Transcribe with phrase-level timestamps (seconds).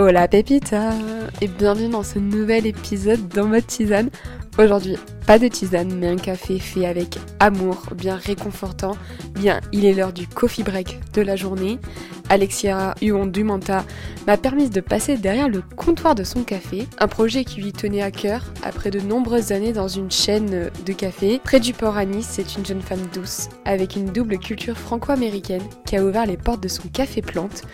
[0.00, 0.94] Hola Pépita
[1.42, 4.08] et bienvenue dans ce nouvel épisode dans mode tisane.
[4.58, 4.96] Aujourd'hui,
[5.26, 8.96] pas de tisane, mais un café fait avec amour, bien réconfortant.
[9.34, 11.78] Bien, il est l'heure du coffee break de la journée.
[12.30, 13.84] Alexia Huon Dumanta
[14.26, 18.02] m'a permis de passer derrière le comptoir de son café, un projet qui lui tenait
[18.02, 21.40] à cœur après de nombreuses années dans une chaîne de café.
[21.44, 25.62] Près du port à Nice, c'est une jeune femme douce, avec une double culture franco-américaine,
[25.84, 27.64] qui a ouvert les portes de son café plante.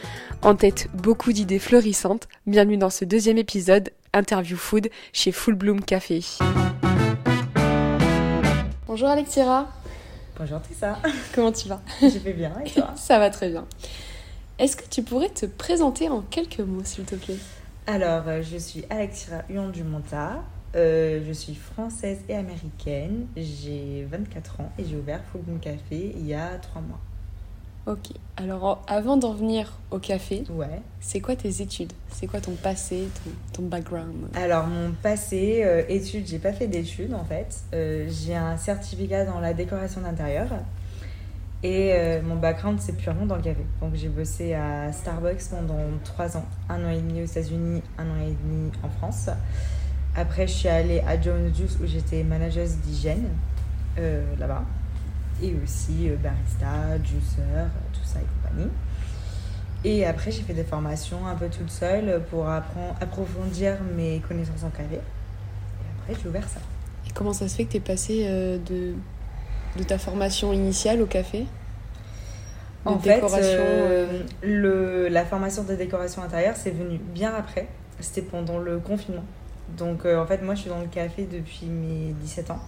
[0.43, 2.29] En tête, beaucoup d'idées florissantes.
[2.47, 6.21] Bienvenue dans ce deuxième épisode, Interview Food chez Full Bloom Café.
[8.87, 9.69] Bonjour Alexira.
[10.39, 10.99] Bonjour Tessa.
[11.35, 11.81] Comment tu vas?
[12.01, 12.93] Je vais bien et toi?
[12.97, 13.67] Ça va très bien.
[14.59, 17.39] Est-ce que tu pourrais te présenter en quelques mots, s'il te plaît?
[17.87, 20.43] Alors, euh, je suis Alexira Huon du Monta.
[20.75, 23.27] Euh, je suis française et américaine.
[23.37, 27.01] J'ai 24 ans et j'ai ouvert Full Bloom Café il y a 3 mois.
[27.87, 28.09] Ok.
[28.37, 30.83] Alors, avant d'en venir au café, Ouais.
[31.01, 31.93] c'est quoi tes études?
[32.11, 33.31] C'est quoi ton passé, ton,
[33.63, 34.27] ton background?
[34.35, 37.63] Alors, mon passé, euh, études, j'ai pas fait d'études en fait.
[37.75, 40.49] Euh, j'ai un certificat dans la décoration d'intérieur.
[41.63, 43.65] Et euh, mon background, c'est purement dans le café.
[43.81, 46.45] Donc, j'ai bossé à Starbucks pendant 3 ans.
[46.69, 49.31] Un an et demi aux États-Unis, un an et demi en France.
[50.17, 53.29] Après, je suis allée à Jones Juice où j'étais manageuse d'hygiène
[53.97, 54.63] là-bas.
[55.41, 58.73] Et aussi euh, barista, juiceur, tout ça et compagnie.
[59.85, 64.65] Et après, j'ai fait des formations un peu toute seule pour apprendre, approfondir mes connaissances
[64.65, 65.03] en café.
[65.81, 66.61] Et après, j'ai ouvert ça.
[67.07, 68.99] Et comment ça se fait que tu es passé euh, de,
[69.77, 71.47] de ta formation initiale au café?
[72.85, 77.35] De En fait, décoration, euh, euh, le, la formation de décoration intérieure, c'est venu bien
[77.35, 77.69] après.
[78.01, 79.25] C'était pendant le confinement.
[79.69, 82.61] Donc, euh, en fait, moi, je suis dans le café depuis mes 17 ans.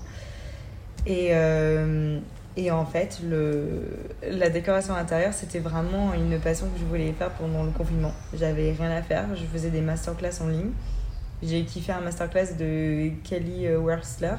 [1.07, 2.21] Et, euh,
[2.59, 3.83] et en fait, le,
[4.28, 8.12] la décoration intérieure, c'était vraiment une passion que je voulais faire pendant le confinement.
[8.34, 9.27] J'avais rien à faire.
[9.37, 10.73] Je faisais des masterclass en ligne.
[11.41, 14.34] J'ai kiffé un masterclass de Kelly euh, Wersler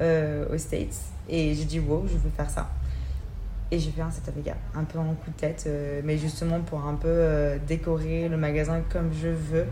[0.00, 0.96] euh, aux States.
[1.28, 2.70] Et j'ai dit, wow, je veux faire ça.
[3.70, 6.60] Et j'ai fait un setup gars, un peu en coup de tête, euh, mais justement
[6.60, 9.66] pour un peu décorer le magasin comme je veux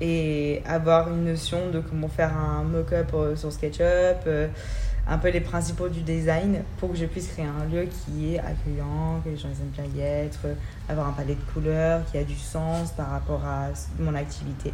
[0.00, 4.28] et avoir une notion de comment faire un mock-up sur SketchUp,
[5.06, 8.38] un peu les principaux du design pour que je puisse créer un lieu qui est
[8.38, 10.54] accueillant, que les gens aiment bien y être, euh,
[10.88, 14.72] avoir un palais de couleurs qui a du sens par rapport à mon activité.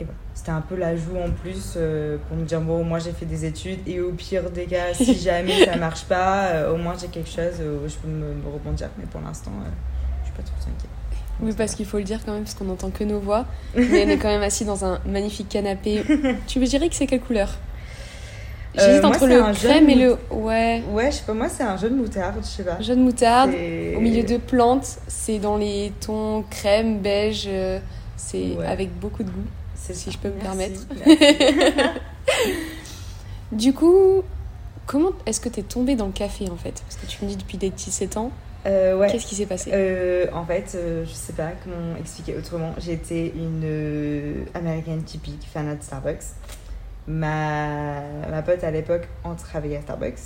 [0.00, 0.18] Et voilà.
[0.34, 3.44] C'était un peu l'ajout en plus euh, pour me dire bon, moi j'ai fait des
[3.44, 7.08] études et au pire des cas, si jamais ça marche pas, euh, au moins j'ai
[7.08, 8.88] quelque chose euh, où je peux me, me rebondir.
[8.98, 9.68] Mais pour l'instant, euh,
[10.22, 10.88] je suis pas trop inquiète.
[11.42, 13.44] Oui, parce qu'il faut le dire quand même, parce qu'on n'entend que nos voix.
[13.74, 16.02] Mais on est quand même assis dans un magnifique canapé.
[16.46, 17.58] tu me dirais que c'est quelle couleur?
[18.74, 20.16] J'hésite Euh, entre le crème et le.
[20.30, 20.82] Ouais.
[20.92, 22.80] Ouais, je sais pas, moi c'est un jaune moutarde, je sais pas.
[22.80, 23.50] Jaune moutarde.
[23.52, 27.44] C'est- Au milieu de plantes, c'est dans les tons crème, beige.
[27.48, 27.78] euh,
[28.16, 28.66] C'est Ouais.
[28.66, 29.44] avec beaucoup de goût.
[29.74, 30.10] Si ça.
[30.10, 30.80] je peux me Merci, permettre.
[31.06, 31.88] merci.
[33.52, 34.22] Du coup,
[34.86, 36.82] comment est-ce que tu es tombée dans le café en fait?
[36.86, 38.30] Parce que tu me dis depuis des petits 7 ans.
[38.66, 39.10] Euh, ouais.
[39.10, 39.70] Qu'est-ce qui s'est passé?
[39.72, 42.72] Euh, en fait, euh, je sais pas comment expliquer autrement.
[42.78, 46.22] J'étais une américaine typique, fan de Starbucks.
[47.08, 48.00] Ma,
[48.30, 50.20] ma pote à l'époque en travaillait à Starbucks.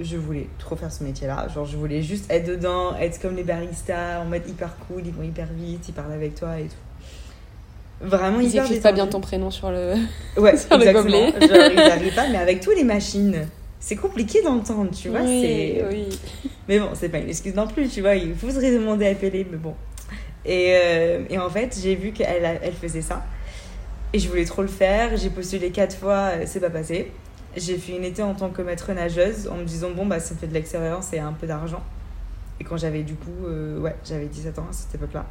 [0.00, 1.48] Je voulais trop faire ce métier-là.
[1.48, 5.12] Genre, je voulais juste être dedans, être comme les baristas, en mode hyper cool, ils
[5.12, 6.76] vont hyper vite, ils parlent avec toi et tout.
[8.00, 9.94] Vraiment Ils écrivent pas bien ton prénom sur le.
[10.36, 11.30] Ouais, sur le exactement.
[11.30, 11.48] gobelet.
[11.48, 13.48] Genre, ils n'arrivent pas, mais avec tous les machines,
[13.80, 15.22] c'est compliqué d'entendre, tu vois.
[15.22, 15.84] oui, c'est...
[15.88, 16.20] oui.
[16.68, 18.14] Mais bon, c'est pas une excuse non plus, tu vois.
[18.14, 19.74] Il faudrait demander à appeler, mais bon.
[20.44, 23.24] Et, euh, et en fait, j'ai vu qu'elle elle faisait ça.
[24.12, 25.16] Et je voulais trop le faire.
[25.16, 27.12] J'ai postulé quatre fois, euh, c'est pas passé.
[27.56, 30.34] J'ai fait une été en tant que maître nageuse en me disant, bon, bah, ça
[30.34, 31.82] me fait de l'expérience et un peu d'argent.
[32.60, 35.26] Et quand j'avais du coup, euh, ouais, j'avais 17 ans à cette époque-là.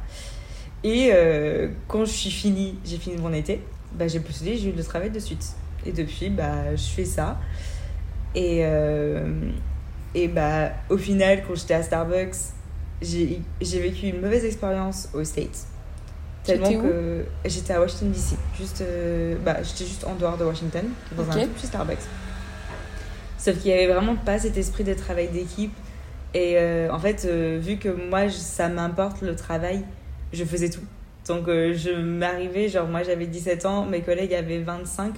[0.84, 3.60] Et euh, quand je suis finie, j'ai fini mon été,
[3.92, 5.54] bah, j'ai postulé, j'ai eu le travail de suite.
[5.84, 7.38] Et depuis, bah, je fais ça.
[8.34, 8.62] Et,
[10.14, 12.36] et bah, au final, quand j'étais à Starbucks,
[13.00, 15.66] j'ai vécu une mauvaise expérience aux States.
[16.52, 18.36] Tellement que j'étais à Washington DC.
[18.58, 20.84] Juste, euh, bah, j'étais juste en dehors de Washington,
[21.16, 21.28] dans Ok.
[21.36, 21.98] un tout petit Starbucks.
[23.38, 25.72] Sauf qu'il y avait vraiment pas cet esprit de travail d'équipe.
[26.34, 29.82] Et euh, en fait, euh, vu que moi, je- ça m'importe le travail,
[30.32, 30.82] je faisais tout.
[31.26, 35.14] Donc, je m'arrivais, genre, moi j'avais 17 ans, mes collègues avaient 25.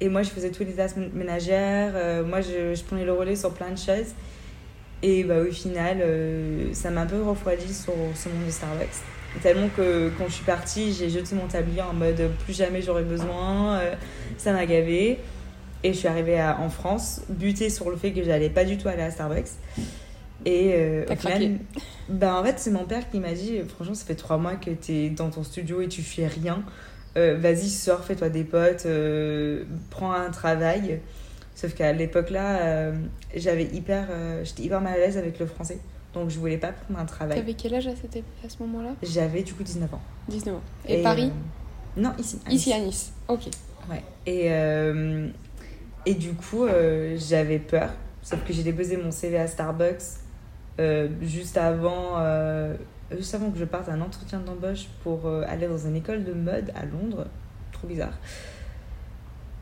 [0.00, 2.24] Et moi, je faisais tous les tâches ménagères.
[2.26, 4.12] moi, je, je prenais le relais sur plein de choses.
[5.02, 8.88] Et bah, au final, euh, ça m'a un peu refroidi sur ce monde de Starbucks.
[9.42, 13.02] Tellement que quand je suis partie, j'ai jeté mon tablier en mode plus jamais j'aurais
[13.04, 13.78] besoin.
[13.78, 13.94] euh,
[14.36, 15.18] ça m'a gavé.
[15.84, 18.78] Et je suis arrivée à- en France, butée sur le fait que j'allais pas du
[18.78, 19.46] tout aller à Starbucks.
[20.44, 21.58] Et euh, au final,
[22.08, 24.70] ben, en fait, c'est mon père qui m'a dit Franchement, ça fait trois mois que
[24.70, 26.62] t'es dans ton studio et tu fais rien.
[27.16, 31.00] Euh, Vas-y, sors, fais-toi des potes, euh, prends un travail.
[31.54, 32.92] Sauf qu'à l'époque là, euh,
[33.36, 34.06] j'avais hyper,
[34.44, 35.78] j'étais hyper mal à l'aise avec le français.
[36.18, 37.38] Donc je voulais pas prendre un travail.
[37.38, 38.90] T'avais quel âge à, cette à ce moment-là?
[39.02, 40.00] J'avais du coup 19 ans.
[40.28, 40.60] 19 ans.
[40.86, 41.30] Et, Paris?
[41.96, 42.38] euh, Non, ici.
[42.46, 42.76] à Ici Nice.
[42.76, 43.12] à Nice.
[43.28, 43.40] Ok.
[43.88, 44.02] Ouais.
[44.26, 45.28] Et, euh,
[46.04, 47.90] et du coup, euh, j'avais peur.
[48.22, 50.02] Sauf que j'ai déposé mon CV à Starbucks
[51.22, 52.18] juste, avant,
[53.16, 56.32] juste avant que je parte à un entretien d'embauche pour aller dans une école de
[56.32, 57.26] mode à Londres.
[57.72, 58.18] Trop bizarre.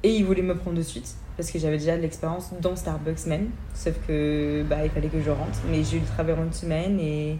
[0.03, 3.27] Et ils voulaient me prendre de suite parce que j'avais déjà de l'expérience dans Starbucks
[3.27, 3.51] même.
[3.75, 5.59] Sauf que bah, il fallait que je rentre.
[5.71, 7.39] Mais j'ai eu le travail en une semaine et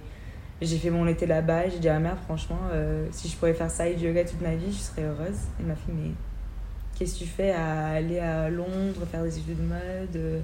[0.61, 1.69] j'ai fait mon été là-bas.
[1.71, 4.25] J'ai dit à ma mère, franchement, euh, si je pourrais faire ça et du yoga
[4.25, 5.39] toute ma vie, je serais heureuse.
[5.61, 6.11] Et ma fille, mais
[6.99, 10.41] qu'est-ce que tu fais à aller à Londres, faire des études de mode euh,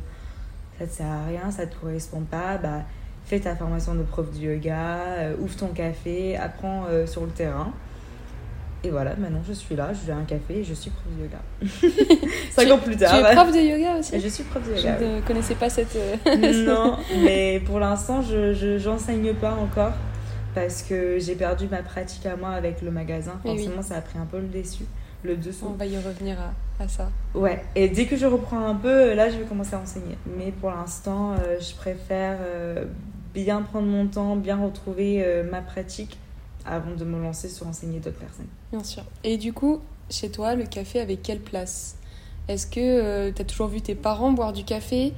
[0.79, 2.57] Ça te sert à rien, ça te correspond pas.
[2.57, 2.83] Bah,
[3.27, 7.73] fais ta formation de prof de yoga, euh, ouvre ton café, apprends sur le terrain.
[8.85, 11.23] Et voilà, maintenant je suis là, je fais un café et je suis prof de
[11.23, 11.39] yoga.
[12.51, 13.13] Cinq ans plus tard.
[13.13, 13.35] Tu es ouais.
[13.35, 14.21] prof de yoga aussi?
[14.21, 14.97] Je suis prof de Je yoga.
[15.01, 15.07] oui.
[15.09, 15.95] ne connaissais pas cette.
[15.97, 19.93] euh, non, mais pour l'instant, je je- j'enseigne pas encore
[20.55, 23.41] parce que j'ai perdu ma pratique à moi avec le magasin.
[23.45, 23.57] Oui.
[23.63, 24.85] Forcément, ça a pris un peu le dessus,
[25.23, 25.67] le dessous.
[25.69, 27.09] On va y revenir à, à ça.
[27.35, 30.19] Ouais, et dès que je reprends un peu, là, je vais commencer à enseigner.
[30.37, 32.85] Mais pour l'instant, euh, je préfère euh,
[33.33, 36.19] bien prendre mon temps, bien retrouver euh, ma pratique
[36.67, 38.47] avant de me lancer sur enseigner d'autres personnes.
[38.73, 39.03] Bien sûr.
[39.25, 39.81] Et du coup,
[40.11, 41.97] chez toi, le café avait quelle place?
[42.49, 45.13] Est-ce que tu as toujours vu tes parents boire du café?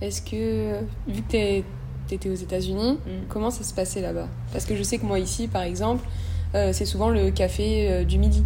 [0.00, 1.60] Est-ce que, euh, vu que
[2.08, 3.26] tu étais aux États-Unis, Mm.
[3.28, 4.28] comment ça se passait là-bas?
[4.52, 6.06] Parce que je sais que moi, ici, par exemple,
[6.54, 8.42] euh, c'est souvent le café euh, du midi.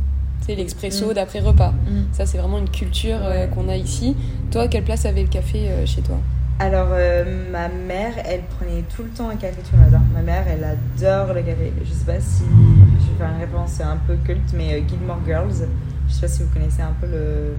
[0.47, 1.15] C'est l'expresso Mm.
[1.15, 1.73] d'après-repas.
[2.12, 3.51] Ça, c'est vraiment une culture euh, Ouais.
[3.55, 4.15] qu'on a ici.
[4.51, 6.19] Toi, quelle place avait le café euh, chez toi?
[6.61, 10.03] Alors, euh, ma mère, elle prenait tout le temps un café tous les matins.
[10.12, 11.73] Ma mère, elle adore le café.
[11.85, 15.19] Je sais pas si je vais faire une référence un peu culte, mais euh, Gilmore
[15.27, 15.67] Girls,
[16.09, 17.55] je sais pas si vous connaissez un peu le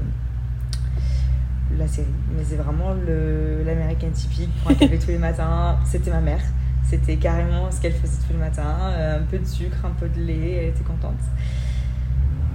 [1.78, 2.94] la série, mais c'est vraiment
[3.66, 5.78] l'américaine typique, prend un café tous les matins.
[5.86, 6.42] C'était ma mère.
[6.84, 8.78] C'était carrément ce qu'elle faisait tous les matins.
[8.94, 11.20] Euh, un peu de sucre, un peu de lait, elle était contente.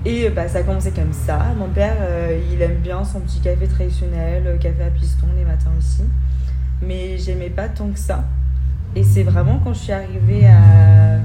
[0.06, 1.38] Et bah, ça a commencé comme ça.
[1.58, 5.44] Mon père, euh, il aime bien son petit café traditionnel, euh, café à piston les
[5.44, 6.02] matins aussi.
[6.82, 8.25] Mais j'aimais pas tant que ça.
[8.97, 11.19] Et c'est vraiment quand je suis arrivée à.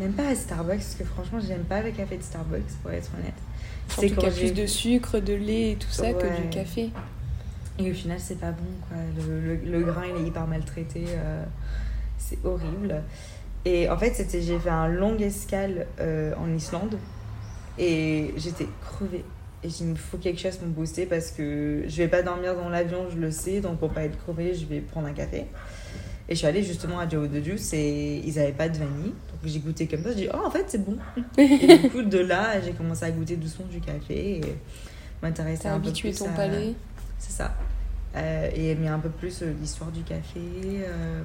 [0.00, 3.10] Même pas à Starbucks, parce que franchement, j'aime pas le café de Starbucks, pour être
[3.18, 3.34] honnête.
[4.26, 6.90] A j'ai- plus de sucre, de lait et tout ça que du café.
[7.78, 8.96] Et au final, c'est pas bon, quoi.
[9.26, 11.04] Le, le- le grain, il est hyper maltraité.
[11.08, 11.44] euh,
[12.18, 13.02] c'est horrible.
[13.66, 16.96] Et en fait, c'était, j'ai fait un long escale euh, en Islande.
[17.78, 19.24] Et j'étais crevée.
[19.64, 22.08] Et j'ai dit, il me faut quelque chose pour me booster parce que je vais
[22.08, 23.60] pas dormir dans l'avion, je le sais.
[23.60, 25.46] Donc, pour pas être crevée, je vais prendre un café.
[26.28, 29.12] Et je suis allée justement à Joe de Juice et ils avaient pas de vanille.
[29.12, 30.10] Donc, j'ai goûté comme ça.
[30.10, 30.96] Je dis, oh, en fait, c'est bon.
[31.38, 34.40] et du coup, de là, j'ai commencé à goûter doucement du café et
[35.22, 36.74] m'intéresser T'as un peu habitué plus ton à- palais.
[37.18, 37.54] c'est ça.
[38.16, 40.40] Euh, et aimer un peu plus euh, l'histoire du café.
[40.84, 41.22] euh,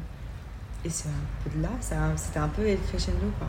[0.86, 1.70] et c'est un peu de là,
[2.16, 3.48] c'était un peu El Crescendo, quoi.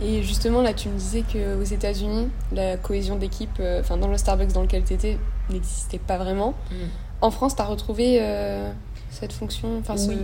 [0.00, 4.16] Et justement, là, tu me disais qu'aux États-Unis, la cohésion d'équipe, euh, enfin, dans le
[4.16, 5.16] Starbucks dans lequel tu étais,
[5.50, 6.54] n'existait pas vraiment.
[7.20, 8.72] En France, tu as retrouvé euh,
[9.10, 10.18] cette fonction enfin, ce- Oui.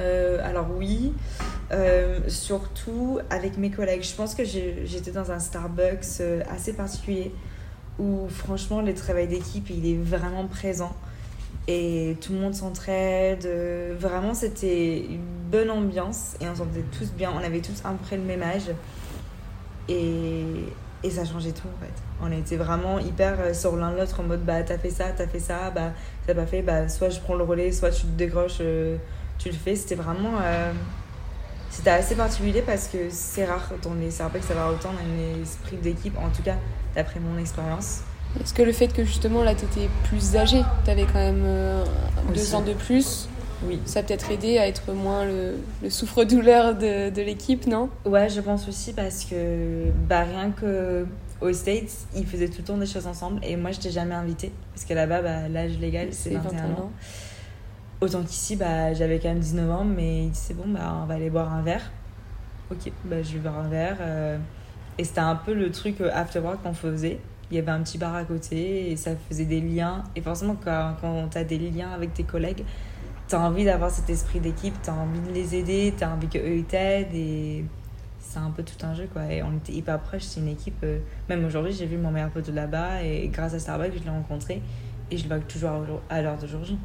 [0.00, 1.12] Euh, alors oui,
[2.28, 4.02] surtout avec mes collègues.
[4.02, 6.20] Je pense que j'étais dans un Starbucks
[6.50, 7.32] assez particulier
[7.98, 10.92] où franchement le travail d'équipe il est vraiment présent
[11.68, 13.48] et tout le monde s'entraide.
[13.98, 17.30] Vraiment c'était une bonne ambiance et on s'entendait tous bien.
[17.34, 18.70] On avait tous à peu près le même âge
[19.88, 20.44] et,
[21.02, 21.92] et ça changeait tout en fait.
[22.20, 25.26] On était vraiment hyper euh, sur l'un l'autre en mode bah t'as fait ça, t'as
[25.26, 25.92] fait ça, bah
[26.26, 28.58] t'as pas fait, bah soit je prends le relais, soit tu te décroches.
[28.60, 28.96] euh,
[29.38, 29.74] tu le fais.
[29.74, 30.38] C'était vraiment.
[30.40, 30.72] euh,
[31.70, 36.16] C'était assez particulier parce que c'est rare dans les Starbucks d'avoir autant un esprit d'équipe,
[36.18, 36.56] en tout cas
[36.94, 38.02] d'après mon expérience.
[38.40, 41.42] Est-ce que le fait que justement, là, tu étais plus âgé, tu avais quand même
[41.44, 41.84] euh,
[42.34, 43.28] deux ans de plus,
[43.66, 43.78] Oui.
[43.84, 47.90] ça a peut-être aidé à être moins le, le souffre-douleur de, de l'équipe, non?
[48.04, 51.06] Ouais, je pense aussi parce que bah, rien que
[51.40, 54.14] aux States, ils faisaient tout le temps des choses ensemble et moi, je t'ai jamais
[54.14, 56.90] invitée parce que là-bas, bah, l'âge légal, c'est 21 ans.
[58.00, 61.30] Autant qu'ici, bah, j'avais quand même 19 ans, mais c'est bon, bah, on va aller
[61.30, 61.90] boire un verre.
[62.70, 63.96] Ok, bah, je vais boire un verre.
[64.00, 64.38] euh,
[64.98, 67.18] et c'était un peu le truc euh, after work qu'on faisait.
[67.52, 70.04] Il y avait un petit bar à côté et ça faisait des liens.
[70.16, 72.64] Et forcément, quand, quand tu as des liens avec tes collègues,
[73.28, 76.10] tu as envie d'avoir cet esprit d'équipe, tu as envie de les aider, tu as
[76.10, 77.14] envie qu'eux ils t'aident.
[77.14, 77.64] Et
[78.20, 79.06] c'est un peu tout un jeu.
[79.12, 79.30] Quoi.
[79.30, 80.78] Et on était hyper proches, c'est une équipe.
[80.82, 84.02] euh, même aujourd'hui, j'ai vu mon meilleur pote de là-bas et grâce à Starbucks, je
[84.04, 84.62] l'ai rencontré.
[85.10, 86.78] Et je le vois toujours à- l'heure d'aujourd'hui.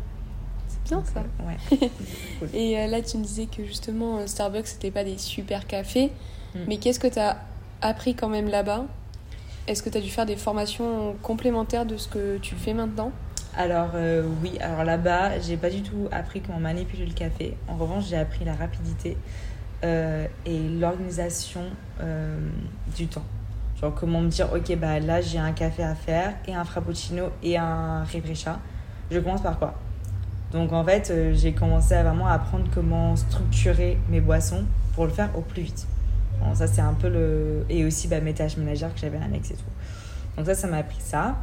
[0.68, 1.24] C'est bien ça.
[1.46, 1.80] Ouais.
[2.40, 2.50] Cool.
[2.54, 6.12] Et euh, là, tu me disais que justement, euh, Starbucks, c'était pas des super cafés.
[6.54, 6.60] Mm.
[6.68, 7.38] Mais qu'est-ce que tu as
[7.82, 8.84] appris quand même là-bas?
[9.68, 13.12] Est-ce que tu as dû faire des formations complémentaires de ce que tu fais maintenant?
[13.58, 17.58] Alors euh, oui, alors là-bas, j'ai pas du tout appris comment manipuler le café.
[17.68, 19.18] En revanche, j'ai appris la rapidité
[19.84, 21.64] euh, et l'organisation
[22.02, 22.40] euh,
[22.96, 23.26] du temps.
[23.82, 27.26] Genre comment me dire, ok, bah là j'ai un café à faire et un frappuccino
[27.44, 28.60] et un refresca.
[29.12, 29.74] Je commence par quoi?
[30.54, 34.64] Donc en fait, j'ai commencé à vraiment apprendre comment structurer mes boissons
[34.96, 35.88] pour le faire au plus vite.
[36.54, 37.66] Ça c'est un peu le...
[37.70, 39.64] Et aussi bah, mes tâches ménagères que j'avais annexe et tout.
[40.38, 41.36] Donc ça, ça m'a appris ça.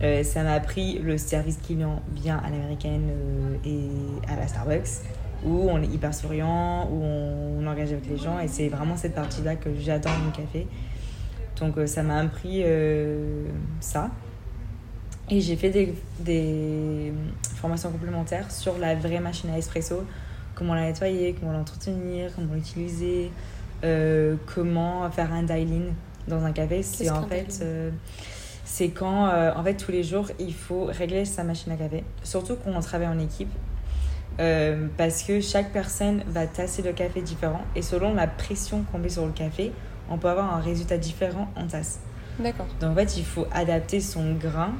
[0.00, 5.02] Euh, ça m'a appris le service client bien à l'américaine euh, et à la Starbucks,
[5.44, 9.14] où on est hyper souriant, où on, engage avec les gens, et c'est vraiment cette
[9.14, 10.66] partie-là que j'adore le café.
[11.60, 12.62] Donc euh, ça m'a appris
[13.80, 14.10] ça.
[15.30, 17.12] Et j'ai fait des
[17.56, 20.04] formations complémentaires sur la vraie machine à espresso,
[20.54, 23.30] comment la nettoyer, comment l'entretenir, comment l'utiliser,
[23.84, 25.92] euh, comment faire un dial-in
[26.26, 26.82] dans un café.
[26.82, 27.60] C'est en fait...
[27.62, 27.90] euh,
[28.64, 32.04] c'est quand, euh, en fait, tous les jours, il faut régler sa machine à café.
[32.22, 33.50] Surtout quand on travaille en équipe.
[34.96, 37.62] Parce que chaque personne va tasser le café différent.
[37.74, 39.72] Et selon la pression qu'on met sur le café,
[40.10, 41.98] on peut avoir un résultat différent en tasse.
[42.38, 42.66] D'accord.
[42.80, 44.74] Donc en fait, il faut adapter son grain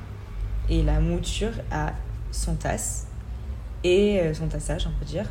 [0.68, 1.92] et la mouture à
[2.30, 3.08] son tasse
[3.82, 5.24] et son tassage, on peut dire.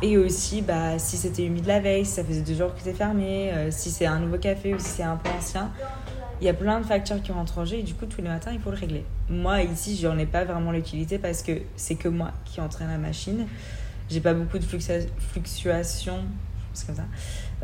[0.00, 2.96] Et aussi, bah, si c'était humide la veille, si ça faisait deux jours que c'était
[2.96, 5.70] fermé, euh, si c'est un nouveau café ou si c'est un peu ancien,
[6.40, 8.28] il y a plein de facteurs qui rentrent en jeu et du coup, tous les
[8.28, 9.04] matins, il faut le régler.
[9.28, 12.98] Moi, ici, j'en ai pas vraiment l'utilité parce que c'est que moi qui entraîne la
[12.98, 13.46] machine.
[14.08, 16.20] J'ai pas beaucoup de fluctuations,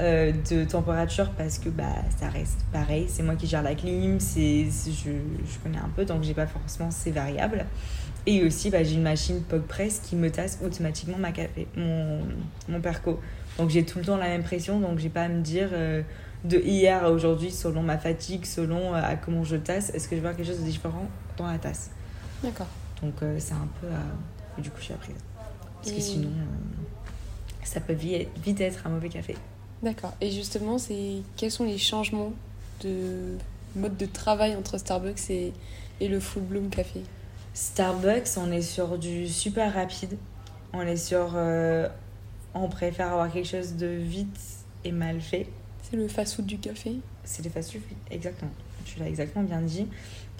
[0.00, 1.84] euh, de température parce que bah,
[2.18, 3.06] ça reste pareil.
[3.08, 6.48] C'est moi qui gère la clim, c'est- je, je connais un peu donc j'ai pas
[6.48, 7.64] forcément ces variables.
[8.26, 12.20] Et aussi, bah, j'ai une machine Pog Press qui me tasse automatiquement ma café, mon,
[12.68, 13.20] mon perco.
[13.58, 16.02] Donc j'ai tout le temps la même pression, donc j'ai pas à me dire euh,
[16.44, 20.16] de hier à aujourd'hui, selon ma fatigue, selon euh, à comment je tasse, est-ce que
[20.16, 21.90] je vais voir quelque chose de différent dans la tasse?
[22.42, 22.66] D'accord.
[23.02, 23.86] Donc euh, c'est un peu.
[23.88, 25.16] euh, Du coup, je suis apprise.
[25.82, 26.30] Parce que sinon,
[27.62, 29.36] ça peut vi- vite être un mauvais café.
[29.82, 30.14] D'accord.
[30.22, 32.32] Et justement, c'est quels sont les changements
[32.82, 33.36] de
[33.76, 35.52] mode de travail entre Starbucks et,
[36.00, 37.02] et le Full Bloom Café?
[37.54, 40.16] Starbucks, on est sur du super rapide.
[40.72, 41.32] On est sur.
[41.36, 41.88] euh,
[42.52, 44.40] on préfère avoir quelque chose de vite
[44.84, 45.46] et mal fait.
[45.82, 48.50] C'est le fast-food du café C'est des fast food, exactement.
[48.84, 49.86] Tu l'as exactement bien dit.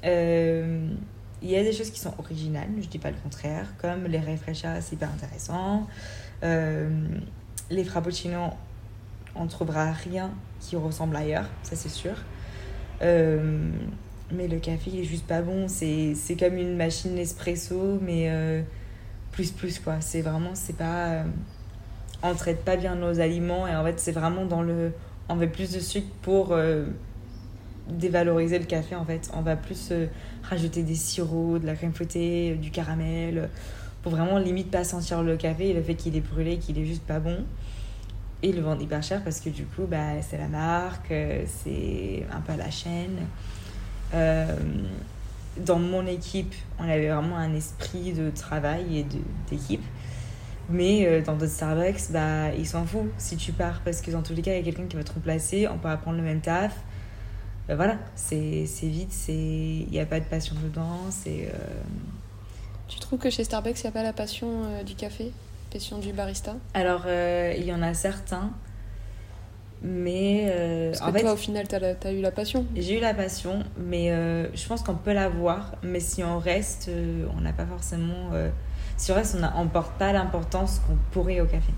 [0.05, 0.89] Euh,
[1.43, 4.19] Il y a des choses qui sont originales, je dis pas le contraire, comme les
[4.21, 5.87] refreshas, c'est hyper intéressant.
[6.43, 6.89] Euh,
[7.71, 8.53] les frappuccinos,
[9.35, 10.31] on ne trouvera rien
[10.61, 12.15] qui ressemble ailleurs, ça c'est sûr.
[13.03, 13.71] Euh,
[14.37, 15.67] mais le café, il est juste pas bon.
[15.69, 18.63] C'est comme une machine espresso, mais euh,
[19.33, 20.01] plus plus quoi.
[20.01, 21.07] C'est vraiment, c'est pas.
[21.09, 21.25] euh,
[22.23, 24.93] on traite pas bien nos aliments et en fait, c'est vraiment dans le.
[25.29, 26.85] On met plus de sucre pour euh,
[27.89, 29.31] dévaloriser le café en fait.
[29.35, 30.07] On va plus euh,
[30.43, 33.49] rajouter des sirops, de la crème fouettée, du caramel,
[34.03, 36.85] pour vraiment limite pas sentir le café et le fait qu'il est brûlé, qu'il est
[36.85, 37.45] juste pas bon.
[38.43, 41.09] Et le vendent hyper cher parce que du coup, bah, c'est la marque,
[41.47, 43.17] c'est un peu la chaîne.
[44.13, 44.57] Euh,
[45.57, 49.07] dans mon équipe, on avait vraiment un esprit de travail et
[49.51, 49.85] d'équipe.
[50.69, 54.23] Mais euh, dans d'autres Starbucks, bah, ils s'en foutent si tu pars parce que dans
[54.23, 56.25] tous les cas, il y a quelqu'un qui va te remplacer, on peut apprendre le
[56.25, 56.75] même taf.
[57.71, 60.99] Euh, voilà, c'est vite, il n'y a pas de passion dedans.
[61.11, 61.83] c'est euh,
[62.89, 65.33] Tu trouves que chez Starbucks, il n'y a pas la passion euh, du café
[65.73, 66.55] Passion du barista?
[66.75, 68.51] Alors, il y en a certains,
[69.83, 72.67] mais euh, Parce en fait, au final, tu as, eu la passion.
[72.75, 75.75] J'ai eu la passion, mais euh, je pense qu'on peut l'avoir.
[75.83, 78.31] Mais si on reste, euh, on n'a pas forcément.
[78.33, 78.49] euh,
[78.97, 81.73] si on reste, on ne porte pas l'importance qu'on pourrait au café.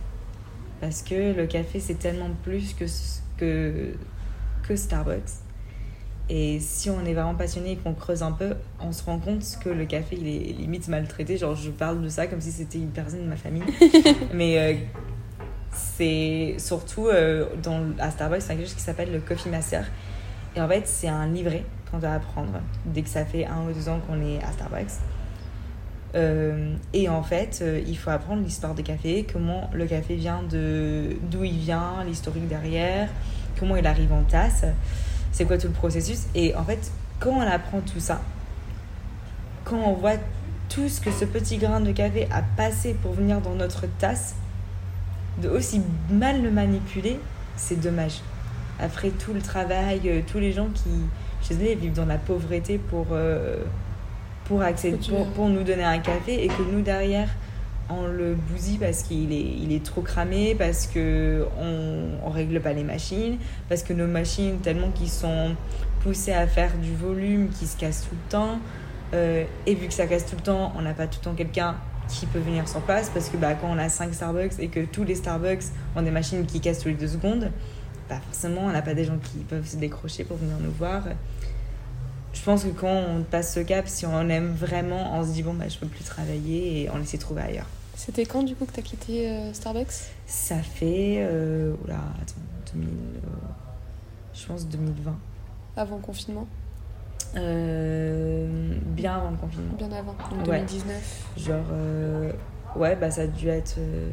[0.80, 2.84] Parce que le café, c'est tellement plus que,
[3.38, 3.94] que,
[4.62, 5.40] que Starbucks.
[6.28, 9.42] Et si on est vraiment passionné et qu'on creuse un peu, on se rend compte
[9.64, 11.38] que le café, il est limite maltraité.
[11.38, 13.62] Genre, je parle de ça comme si c'était une personne de ma famille.
[14.34, 14.86] mais
[15.96, 19.86] c'est surtout euh, dans, à Starbucks, c'est quelque chose qui s'appelle le Coffee Master.
[20.54, 23.72] Et en fait, c'est un livret qu'on doit apprendre dès que ça fait un ou
[23.72, 24.92] deux ans qu'on est à Starbucks.
[26.14, 30.42] Euh, et en fait, euh, il faut apprendre l'histoire du café, comment le café vient
[30.42, 33.08] de d'où il vient, l'historique derrière,
[33.58, 34.64] comment il arrive en tasse,
[35.32, 36.26] c'est quoi tout le processus.
[36.34, 38.20] Et en fait, quand on apprend tout ça,
[39.64, 40.16] quand on voit
[40.68, 44.34] tout ce que ce petit grain de café a passé pour venir dans notre tasse,
[45.42, 47.18] de aussi mal le manipuler,
[47.56, 48.20] c'est dommage.
[48.78, 50.90] Après tout le travail, euh, tous les gens qui,
[51.42, 53.56] je désolée, vivent dans la pauvreté pour, euh,
[54.44, 57.28] pour, accéder, pour, pour nous donner un café et que nous derrière,
[57.88, 62.60] on le bousille parce qu'il est, il est trop cramé, parce que on, on règle
[62.60, 63.38] pas les machines,
[63.68, 65.54] parce que nos machines, tellement qu'ils sont
[66.00, 68.58] poussés à faire du volume, qui se cassent tout le temps.
[69.14, 71.34] Euh, et vu que ça casse tout le temps, on n'a pas tout le temps
[71.34, 71.76] quelqu'un
[72.08, 74.84] qui peut venir sur place, parce que bah, quand on a 5 Starbucks et que
[74.84, 77.50] tous les Starbucks ont des machines qui cassent tous les deux secondes,
[78.08, 81.02] bah forcément, on n'a pas des gens qui peuvent se décrocher pour venir nous voir.
[82.32, 85.42] Je pense que quand on passe ce cap, si on aime vraiment, on se dit
[85.42, 87.66] bon, bah, je peux plus travailler et on essaie de trouver ailleurs.
[87.96, 90.10] C'était quand du coup que tu as quitté euh, Starbucks?
[90.26, 91.16] Ça fait.
[91.20, 93.28] Euh, oula, attends, 2000, euh,
[94.34, 95.16] je pense 2020.
[95.76, 96.46] Avant le confinement?
[97.36, 98.05] Euh,
[99.06, 99.74] bien avant le confinement.
[99.78, 100.58] Bien avant, donc Ouais.
[100.60, 101.26] 2019.
[101.36, 102.32] Genre, euh,
[102.74, 103.76] ouais, bah ça a dû être.
[103.78, 104.10] euh,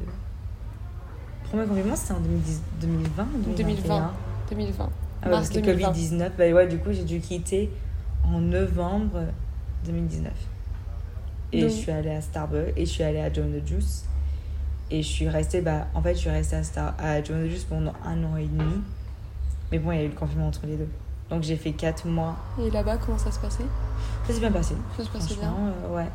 [1.49, 4.11] Premier confinement, c'était en 2010 2020 ou 2020.
[4.49, 4.89] 2020.
[5.21, 5.91] Ah ouais, Mars parce que 2020.
[5.91, 7.71] Covid-19, bah ouais, du coup, j'ai dû quitter
[8.23, 9.21] en novembre
[9.85, 10.31] 2019.
[11.51, 14.05] Et Donc- je suis allée à Starbucks et je suis allée à John the Juice.
[14.91, 17.49] Et je suis restée, bah, en fait, je suis restée à, Star, à John the
[17.49, 18.81] Juice pendant un an et demi.
[19.71, 20.87] Mais bon, il y a eu le confinement entre les deux.
[21.33, 22.35] Donc j'ai fait 4 mois.
[22.63, 23.63] Et là-bas, comment ça se passait?
[24.27, 24.75] Ça s'est bien passé.
[24.97, 25.53] Ça se passait bien
[25.89, 26.05] euh, ouais.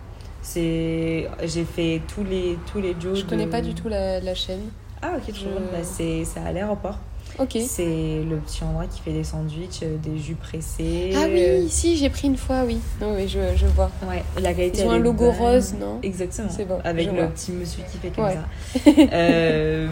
[0.43, 1.29] C'est...
[1.45, 3.15] J'ai fait tous les, tous les jours.
[3.17, 4.61] Je connais de- pas du tout la, la chaîne.
[5.03, 5.45] Ah, ok, Je-.
[5.45, 6.99] Bah, c'est, c'est à l'aéroport.
[7.39, 7.59] Ok.
[7.67, 11.11] C'est le petit endroit qui fait des sandwichs, euh, des jus pressés.
[11.15, 12.79] Ah euh, oui, si, j'ai pris une fois, oui.
[13.01, 13.91] Non, oui, je, je vois.
[14.09, 14.81] Ouais, la qualité.
[14.83, 15.37] Ils ont un logo bonne.
[15.55, 15.99] rose, non?
[16.03, 16.49] Exactement.
[16.51, 17.27] C'est bon, Avec le vois.
[17.29, 18.35] petit monsieur qui fait comme Ouais.
[18.35, 18.81] ça.
[19.13, 19.89] Euh, euh,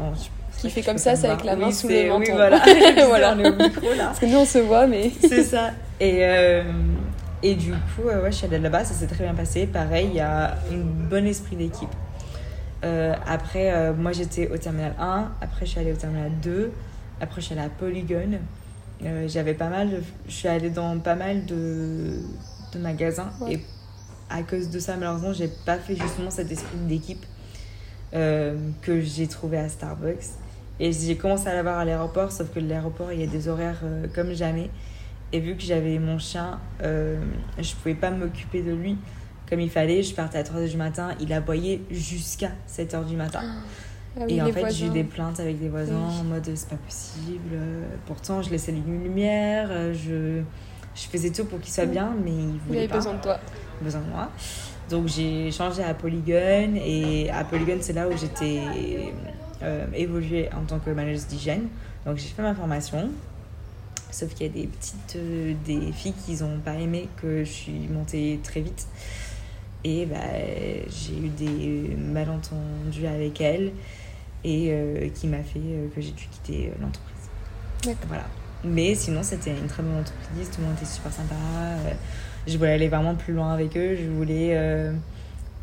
[0.00, 0.14] oh,
[0.58, 2.20] Qui fait comme ça, c'est avec la main Oui, sous le menton.
[2.20, 2.60] Oui, voilà.
[3.08, 3.34] Voilà.
[3.36, 4.06] On est au micro là.
[4.06, 5.10] Parce que nous, on se voit, mais.
[5.20, 5.70] C'est ça.
[6.00, 6.62] Et, euh,
[7.42, 9.66] et du coup, euh, ouais, je suis allée là-bas, ça s'est très bien passé.
[9.66, 10.76] Pareil, il y a un
[11.10, 11.88] bon esprit d'équipe.
[12.84, 16.70] Euh, après, moi j'étais au terminal 1, après je suis allée au terminal 2,
[17.20, 18.38] après je suis allée à Polygon.
[19.26, 22.20] J'avais pas mal, je suis allée dans pas mal de,
[22.72, 23.54] de magasins Ouais.
[23.54, 23.60] et
[24.30, 27.24] à cause de ça, malheureusement, j'ai pas fait justement cet esprit d'équipe
[28.14, 30.24] euh, que j'ai trouvé à Starbucks.
[30.78, 33.80] Et j'ai commencé à l'avoir à l'aéroport, sauf que l'aéroport, il y a des horaires
[33.84, 34.70] euh, comme jamais.
[35.32, 37.18] Et vu que j'avais mon chien, euh,
[37.58, 38.96] je pouvais pas m'occuper de lui
[39.48, 40.02] comme il fallait.
[40.02, 43.40] Je partais à 3h du matin, il aboyait jusqu'à 7h du matin.
[44.18, 46.20] Ah oui, et en fait, j'ai eu des plaintes avec des voisins Oui.
[46.20, 47.50] en mode c'est pas possible.
[47.54, 50.42] Euh, Pourtant, je laissais une lumière, euh, je,
[50.94, 51.90] je faisais tout pour qu'il soit Oui.
[51.90, 53.38] bien, mais il Il voulait avait pas besoin de toi.
[53.82, 54.30] besoin de moi.
[54.90, 58.60] Donc j'ai changé à Polygon et à Polygon c'est là où j'étais
[59.62, 61.68] euh, évoluée en tant que manager d'hygiène.
[62.04, 63.10] Donc j'ai fait ma formation.
[64.10, 67.50] Sauf qu'il y a des petites euh, des filles qui n'ont pas aimé que je
[67.50, 68.86] suis montée très vite.
[69.84, 70.16] Et bah,
[70.88, 73.72] j'ai eu des malentendus avec elles
[74.44, 75.60] et euh, qui m'a fait
[75.94, 77.96] que j'ai dû quitter l'entreprise.
[78.08, 78.24] Voilà.
[78.64, 81.34] Mais sinon, c'était une très bonne entreprise, tout le monde était super sympa.
[82.46, 83.96] je voulais aller vraiment plus loin avec eux.
[83.96, 84.92] Je voulais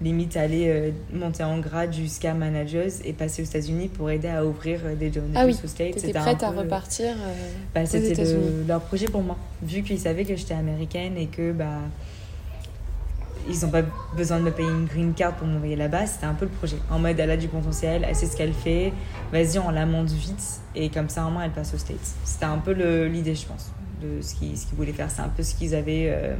[0.04, 4.46] limite aller euh, monter en grade jusqu'à manageuse et passer aux États-Unis pour aider à
[4.46, 5.96] ouvrir euh, des John Ah oui, aux States.
[6.16, 7.34] Un prête à repartir euh,
[7.74, 9.38] bah, C'était le- leur projet pour moi.
[9.62, 11.80] Vu qu'ils savaient que j'étais américaine et que bah,
[13.50, 13.82] ils n'ont pas
[14.16, 16.78] besoin de me payer une green card pour m'envoyer là-bas, c'était un peu le projet.
[16.90, 18.94] En mode, elle a du potentiel, elle sait ce qu'elle fait,
[19.34, 21.98] vas-y, on la monte vite et comme ça, au moins, elle passe aux States.
[22.24, 22.72] C'était un peu
[23.08, 25.12] l'idée, je pense, de ce qu'ils qu'ils voulaient faire.
[25.12, 26.36] C'est un peu ce qu'ils avaient, euh,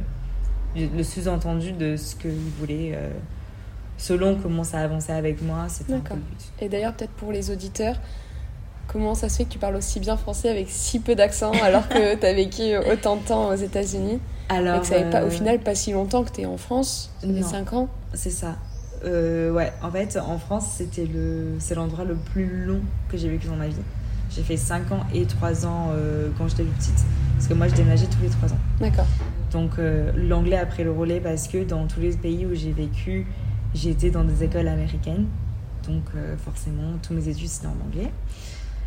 [0.76, 2.92] le sous-entendu de ce qu'ils voulaient.
[3.96, 6.16] Selon comment ça avançait avec moi, c'était un peu D'accord.
[6.16, 6.52] le but.
[6.60, 7.96] Et d'ailleurs, peut-être pour les auditeurs,
[8.88, 11.88] comment ça se fait que tu parles aussi bien français avec si peu d'accent alors
[11.88, 15.22] que tu as vécu autant de temps aux États-Unis et Alors, que ça fait pas,
[15.22, 17.42] au euh, final pas si longtemps que tu es en France Non.
[17.42, 18.56] 5 ans C'est ça.
[19.04, 22.80] Euh, ouais, en fait, en France, c'était le, c'est l'endroit le plus long
[23.10, 23.74] que j'ai vécu dans ma vie.
[24.30, 27.04] J'ai fait 5 ans et 3 ans euh, quand j'étais petite.
[27.36, 28.58] Parce que moi, je déménageais tous les 3 ans.
[28.80, 29.06] D'accord.
[29.52, 32.72] Donc, euh, l'anglais a pris le relais parce que dans tous les pays où j'ai
[32.72, 33.26] vécu,
[33.74, 35.26] j'ai été dans des écoles américaines.
[35.88, 38.10] Donc, euh, forcément, tous mes études, c'était en anglais.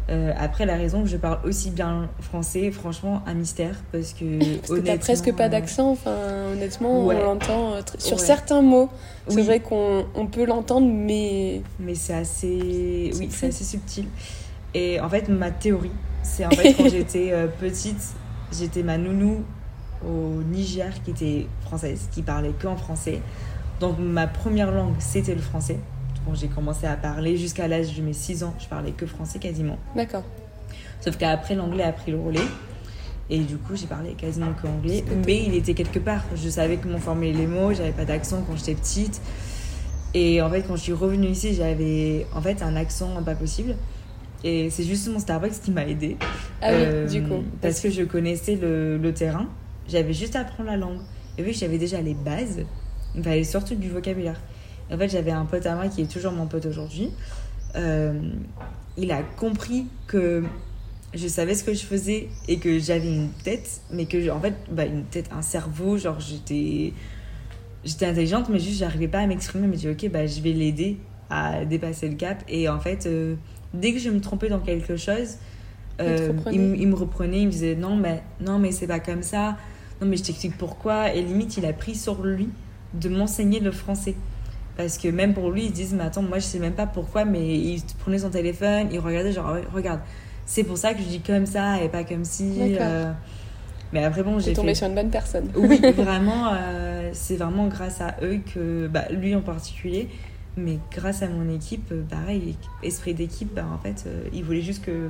[0.09, 3.75] Euh, après, la raison que je parle aussi bien français, franchement, un mystère.
[3.91, 6.15] Parce que, Parce que t'as presque pas euh, d'accent, enfin
[6.53, 7.15] honnêtement Ouais.
[7.19, 8.23] on l'entend sur Ouais.
[8.23, 8.89] certains mots.
[9.27, 9.43] C'est Oui.
[9.43, 14.05] vrai qu'on on peut l'entendre, mais Mais c'est assez, oui, c'est assez subtil.
[14.73, 15.91] Et en fait, ma théorie,
[16.23, 18.01] c'est en fait quand j'étais petite,
[18.57, 19.43] j'étais ma nounou
[20.07, 23.19] au Niger qui était française, qui parlait que en français.
[23.79, 25.79] Donc ma première langue, c'était le français.
[26.25, 29.39] Quand j'ai commencé à parler jusqu'à l'âge de mes 6 ans, je parlais que français
[29.39, 29.77] quasiment.
[29.95, 30.23] d'accord.
[30.99, 32.41] Sauf qu'après, l'anglais a pris le relais.
[33.29, 35.03] Et du coup, j'ai parlé quasiment que anglais.
[35.27, 36.23] Mais il était quelque part.
[36.35, 37.71] Je savais comment former les mots.
[37.73, 39.21] J'avais pas d'accent quand j'étais petite.
[40.15, 43.75] Et en fait, quand je suis revenue ici, j'avais en fait un accent pas possible.
[44.43, 46.17] Et c'est justement Starbucks qui m'a aidé.
[46.61, 47.33] Ah oui, du coup.
[47.35, 49.45] Euh, Parce que je connaissais le, le terrain.
[49.87, 50.99] J'avais juste à apprendre la langue.
[51.37, 52.61] Et vu que j'avais déjà les bases,
[53.17, 54.39] il me fallait surtout du vocabulaire.
[54.91, 57.09] en fait, j'avais un pote à moi qui est toujours mon pote aujourd'hui.
[57.75, 58.13] Euh,
[58.95, 60.43] il a compris que
[61.15, 64.53] je savais ce que je faisais et que j'avais une tête, mais que, en fait,
[64.71, 66.93] bah, une tête, un cerveau, genre, j'étais.
[67.83, 69.65] J'étais intelligente, mais juste, j'arrivais pas à m'exprimer.
[69.65, 70.97] Mais j'ai dit, ok, bah, je vais l'aider
[71.29, 72.43] à dépasser le cap.
[72.47, 73.35] Et en fait, euh,
[73.73, 75.37] dès que je me trompais dans quelque chose,
[76.01, 79.57] euh, il, me reprenait, il me disait, non, mais, non, mais c'est pas comme ça.
[80.01, 81.13] Non, mais je t'explique pourquoi.
[81.13, 82.49] Et limite, il a pris sur lui
[82.99, 84.15] de m'enseigner le français.
[84.75, 86.85] Parce que même pour lui, ils se disent, mais attends, moi je sais même pas
[86.85, 90.01] pourquoi, mais il prenait son téléphone, il regardait, genre, regarde,
[90.45, 92.77] c'est pour ça que je dis comme ça et pas comme si.
[92.79, 93.11] Euh...
[93.93, 94.53] Mais après, bon, j'ai.
[94.53, 95.49] tombé sur une bonne personne.
[95.55, 100.09] Oui, vraiment, euh, c'est vraiment grâce à eux que, bah, lui en particulier,
[100.57, 104.61] mais grâce à mon équipe, euh, pareil, esprit d'équipe, bah, en fait, euh, il voulait
[104.61, 105.09] juste que,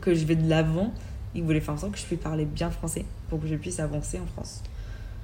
[0.00, 0.92] que je vais de l'avant.
[1.34, 3.78] Il voulait faire en sorte que je puisse parler bien français pour que je puisse
[3.78, 4.62] avancer en France.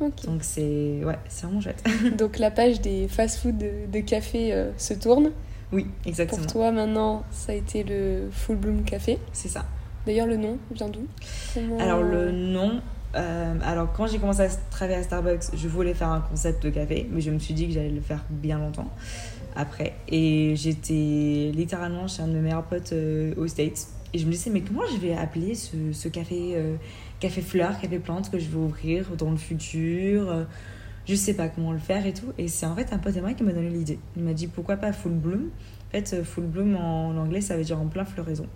[0.00, 1.82] Donc c'est ouais, c'est vraiment chouette.
[2.18, 3.56] Donc la page des fast-food
[3.90, 5.30] de, café euh, se tourne.
[5.72, 6.42] Oui, exactement.
[6.42, 9.18] Pour toi maintenant, ça a été le Full Bloom Café.
[9.32, 9.64] C'est ça.
[10.06, 11.06] D'ailleurs, le nom vient d'où?
[11.80, 12.80] Alors le nom,
[13.16, 16.70] euh, alors quand j'ai commencé à travailler à Starbucks, je voulais faire un concept de
[16.70, 18.88] café, mais je me suis dit que j'allais le faire bien longtemps
[19.56, 19.94] après.
[20.09, 23.88] Et j'étais littéralement chez un de mes meilleurs potes euh, aux States.
[24.12, 26.54] Et je me disais, mais comment je vais appeler ce, ce café
[27.20, 30.31] café fleurs, café plantes que je vais ouvrir dans le futur.
[30.31, 30.44] Euh,
[31.07, 32.33] je sais pas comment le faire et tout.
[32.38, 33.98] Et c'est en fait un pote à moi qui m'a donné l'idée.
[34.16, 35.50] Il m'a dit pourquoi pas full bloom?
[35.88, 38.46] En fait, euh, full bloom en anglais, ça veut dire en plein floraison.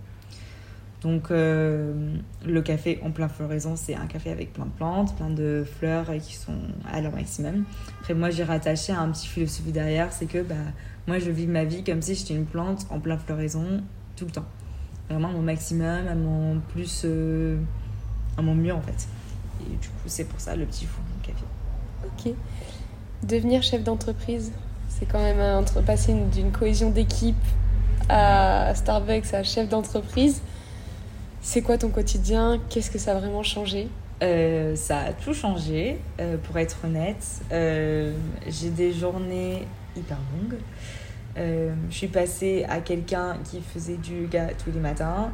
[1.01, 5.31] Donc, euh, le café en plein floraison, c'est un café avec plein de plantes, plein
[5.31, 6.59] de fleurs qui sont
[6.91, 7.63] à leur maximum.
[8.01, 10.53] Après, moi, j'ai rattaché un petit philosophie derrière c'est que bah,
[11.07, 13.81] moi, je vis ma vie comme si j'étais une plante en plein floraison
[14.15, 14.45] tout le temps.
[15.09, 17.07] Vraiment, mon maximum, à mon plus
[18.37, 19.07] à mon mieux en fait.
[19.61, 21.43] Et du coup, c'est pour ça le petit fou café.
[22.05, 22.33] Ok.
[23.23, 24.51] Devenir chef d'entreprise,
[24.89, 27.35] c'est quand même entre passer d'une cohésion d'équipe
[28.09, 30.41] à Starbucks à chef d'entreprise.
[31.41, 32.59] C'est quoi ton quotidien?
[32.69, 33.89] Qu'est-ce que ça a vraiment changé?
[34.21, 37.41] Euh, ça a tout changé, euh, pour être honnête.
[37.51, 38.13] Euh,
[38.47, 40.59] j'ai des journées hyper longues.
[41.35, 45.31] je suis passée à quelqu'un qui faisait du yoga tous les matins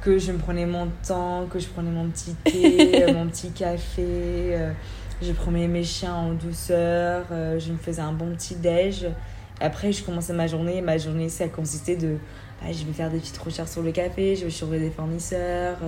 [0.00, 3.50] que je me prenais mon temps, que je prenais mon petit thé, euh, mon petit
[3.50, 4.72] café, euh,
[5.22, 9.06] je prenais mes chiens en douceur, euh, je me faisais un bon petit déj.
[9.60, 10.80] Après, je commençais ma journée.
[10.80, 12.16] Ma journée, ça consistait de.
[12.62, 15.78] Bah, je vais faire des petites recherches sur le café, je vais surveiller des fournisseurs,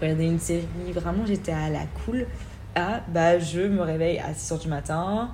[0.00, 0.66] regarder une série.
[0.92, 2.26] Vraiment, j'étais à la cool.
[2.74, 5.30] Ah, bah, je me réveille à 6h du matin.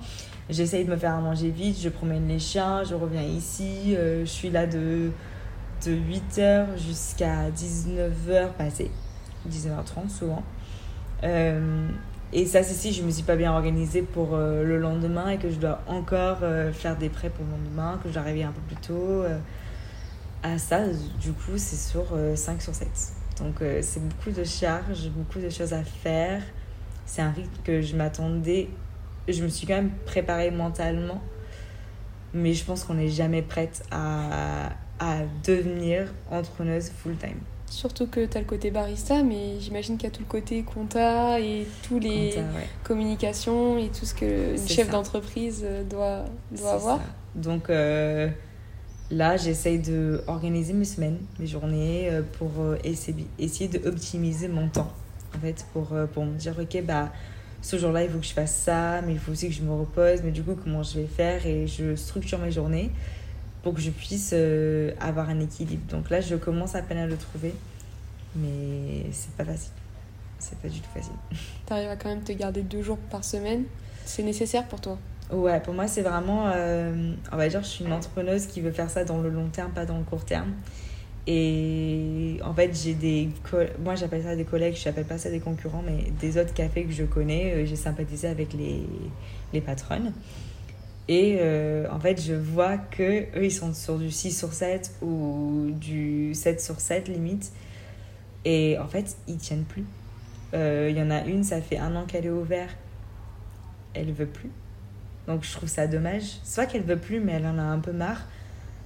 [0.50, 3.94] J'essaye de me faire à manger vite, je promène les chiens, je reviens ici.
[3.96, 5.10] je suis là de
[5.86, 8.90] de 8h jusqu'à 19h passé,
[9.48, 10.42] 19h30 souvent.
[11.24, 11.88] Euh,
[12.32, 15.38] et ça, c'est si je me suis pas bien organisée pour euh, le lendemain et
[15.38, 18.44] que je dois encore euh, faire des prêts pour le lendemain, que je dois arriver
[18.44, 19.24] un peu plus tôt.
[20.42, 20.80] à ça,
[21.20, 22.88] du coup, c'est sur 5 sur 7.
[23.38, 26.42] Donc, c'est beaucoup de charges, beaucoup de choses à faire.
[27.06, 28.68] C'est un rythme que je m'attendais.
[29.28, 31.20] Je me suis quand même préparée mentalement.
[32.34, 34.70] Mais je pense qu'on n'est jamais prête à,
[35.02, 37.40] à devenir entrepreneuse full-time.
[37.68, 40.62] Surtout que tu as le côté barista, mais j'imagine qu'il y a tout le côté
[40.62, 42.36] compta et tous les
[42.84, 47.00] communications et tout ce que une chef d'entreprise euh, doit, doit avoir.
[47.34, 48.28] Donc euh,
[49.10, 52.50] là, j'essaye d'organiser mes semaines, mes journées euh, pour
[52.84, 54.92] essayer, essayer d'optimiser mon temps.
[55.34, 57.10] En fait, pour, pour me dire, ok, bah,
[57.62, 59.72] ce jour-là, il faut que je fasse ça, mais il faut aussi que je me
[59.72, 60.20] repose.
[60.22, 62.92] Mais du coup, comment je vais faire Et je structure mes journées
[63.62, 65.82] pour que je puisse euh, avoir un équilibre.
[65.88, 67.54] Donc là, je commence à peine à le trouver,
[68.36, 69.72] mais c'est pas facile.
[70.38, 71.12] C'est pas du tout facile.
[71.66, 73.64] Tu arrives à quand même te garder deux jours par semaine?
[74.04, 74.98] C'est nécessaire pour toi?
[75.30, 76.50] Ouais, pour moi, c'est vraiment.
[76.54, 79.48] Euh, on va dire, je suis une entrepreneuse qui veut faire ça dans le long
[79.48, 80.52] terme, pas dans le court terme.
[81.26, 83.30] Et en fait, j'ai des.
[83.82, 86.84] Moi, j'appelle ça des collègues, je n'appelle pas ça des concurrents, mais des autres cafés
[86.84, 87.52] que je connais.
[87.54, 88.82] Euh, j'ai sympathisé avec les,
[89.52, 90.12] les patronnes.
[91.08, 94.92] Et euh, en fait, je vois que eux, ils sont sur du 6 sur 7
[95.02, 97.52] ou du 7 sur 7 limite.
[98.44, 99.84] Et en fait, ils tiennent plus.
[100.54, 102.76] Euh, il y en a une, ça fait un an qu'elle est ouverte.
[103.94, 104.50] Elle veut plus.
[105.26, 106.38] Donc je trouve ça dommage.
[106.44, 108.26] Soit qu'elle veut plus, mais elle en a un peu marre.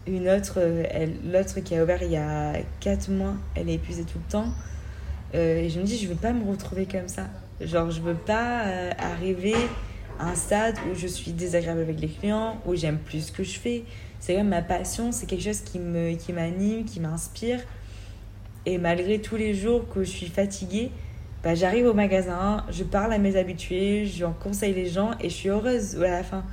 [0.06, 4.04] Une autre, euh, l'autre qui a ouvert il y a 4 mois, elle est épuisée
[4.04, 4.52] tout le temps.
[5.34, 7.24] et je me dis, je veux pas me retrouver comme ça.
[7.60, 8.62] Genre, je veux pas
[8.98, 9.54] arriver
[10.20, 13.58] un stade où je suis désagréable avec les clients, où j'aime plus ce que je
[13.58, 13.84] fais.
[14.20, 17.60] C'est quand même ma passion, c'est quelque chose qui me qui m'anime, qui m'inspire.
[18.64, 20.90] Et malgré tous les jours que je suis fatiguée,
[21.44, 25.34] bah, j'arrive au magasin, je parle à mes habitués, j'en conseille les gens et je
[25.34, 26.44] suis heureuse à la fin.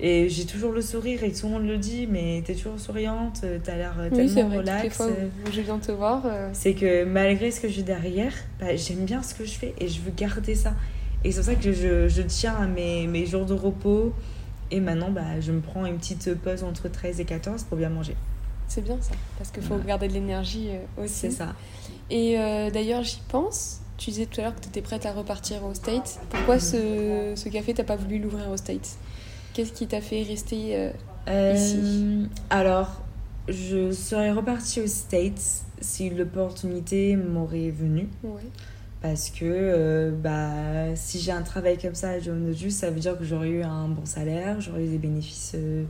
[0.00, 3.44] Et j'ai toujours le sourire et tout le monde le dit, mais t'es toujours souriante,
[3.62, 4.56] t'as l'air Oui, c'est tellement.
[4.56, 4.96] Toutes les relax.
[4.96, 8.74] fois où je viens te voir, euh, C'est que malgré ce que j'ai derrière, bah,
[8.74, 10.74] j'aime bien ce que je fais et je veux garder ça.
[11.24, 14.12] Et c'est pour ça que je, je tiens à mes, mes jours de repos.
[14.70, 17.88] Et maintenant, bah, je me prends une petite pause entre 13 et 14 pour bien
[17.90, 18.16] manger.
[18.68, 19.12] c'est bien ça.
[19.38, 19.84] Parce qu'il faut Ouais.
[19.86, 21.14] garder de l'énergie euh, aussi.
[21.14, 21.54] C'est ça.
[22.10, 23.80] Et euh, d'ailleurs, j'y pense.
[23.96, 26.18] Tu disais tout à l'heure que tu étais prête à repartir aux States.
[26.30, 28.96] Pourquoi ce, ce café, t'as pas voulu l'ouvrir aux States?
[29.52, 30.90] Qu'est-ce qui t'a fait rester euh,
[31.28, 32.28] Euh, Ici?
[32.50, 33.02] Alors,
[33.48, 38.08] je serais repartie aux States si l'opportunité m'aurait venue.
[38.24, 38.42] ouais.
[39.04, 43.18] Parce que euh, bah, si j'ai un travail comme ça à Juice, ça veut dire
[43.18, 45.84] que j'aurais eu un bon salaire, j'aurais eu des bénéfices euh,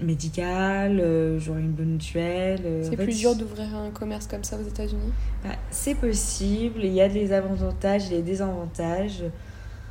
[0.00, 2.62] médicaux, euh, j'aurais une bonne mutuelle.
[2.80, 5.12] C'est fait, plus dur d'ouvrir un commerce comme ça aux États-Unis?
[5.44, 9.22] Bah, c'est possible, il y a des avantages et des désavantages.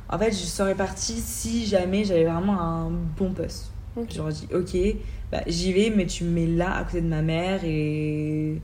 [0.08, 3.70] En fait, je serais partie si jamais j'avais vraiment un bon poste.
[4.12, 4.96] J'aurais dit, ok,
[5.30, 8.60] bah, j'y vais, mais tu me mets là, à côté de ma mère, et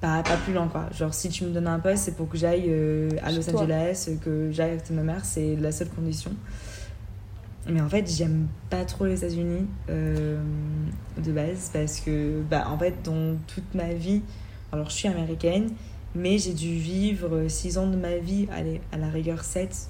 [0.00, 0.88] pas, pas plus loin, quoi.
[0.92, 3.62] Genre, si tu me donnes un poste, c'est pour que j'aille euh, à Los toi.
[3.62, 6.30] Angeles, que j'aille de ma mère, c'est la seule condition.
[7.68, 10.40] Mais en fait, j'aime pas trop les États-Unis euh,
[11.22, 14.22] de base, parce que, bah, en fait, dans toute ma vie,
[14.72, 15.70] alors je suis américaine,
[16.14, 19.88] mais j'ai dû vivre 6 ans de ma vie, allez, à la rigueur 7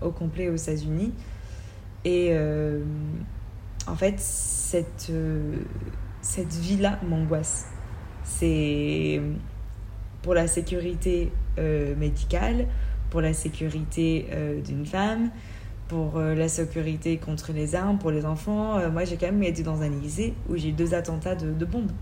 [0.00, 1.12] au complet aux États-Unis.
[2.04, 2.82] Et euh,
[3.86, 5.12] en fait, cette,
[6.22, 7.66] cette vie-là m'angoisse.
[8.24, 9.20] C'est
[10.22, 12.66] pour la sécurité euh, médicale,
[13.10, 15.30] pour la sécurité euh, d'une femme,
[15.86, 18.80] pour euh, la sécurité contre les armes, pour les enfants.
[18.90, 21.64] Moi, j'ai quand même été dans un lycée où j'ai eu deux attentats de, de
[21.64, 21.92] bombes.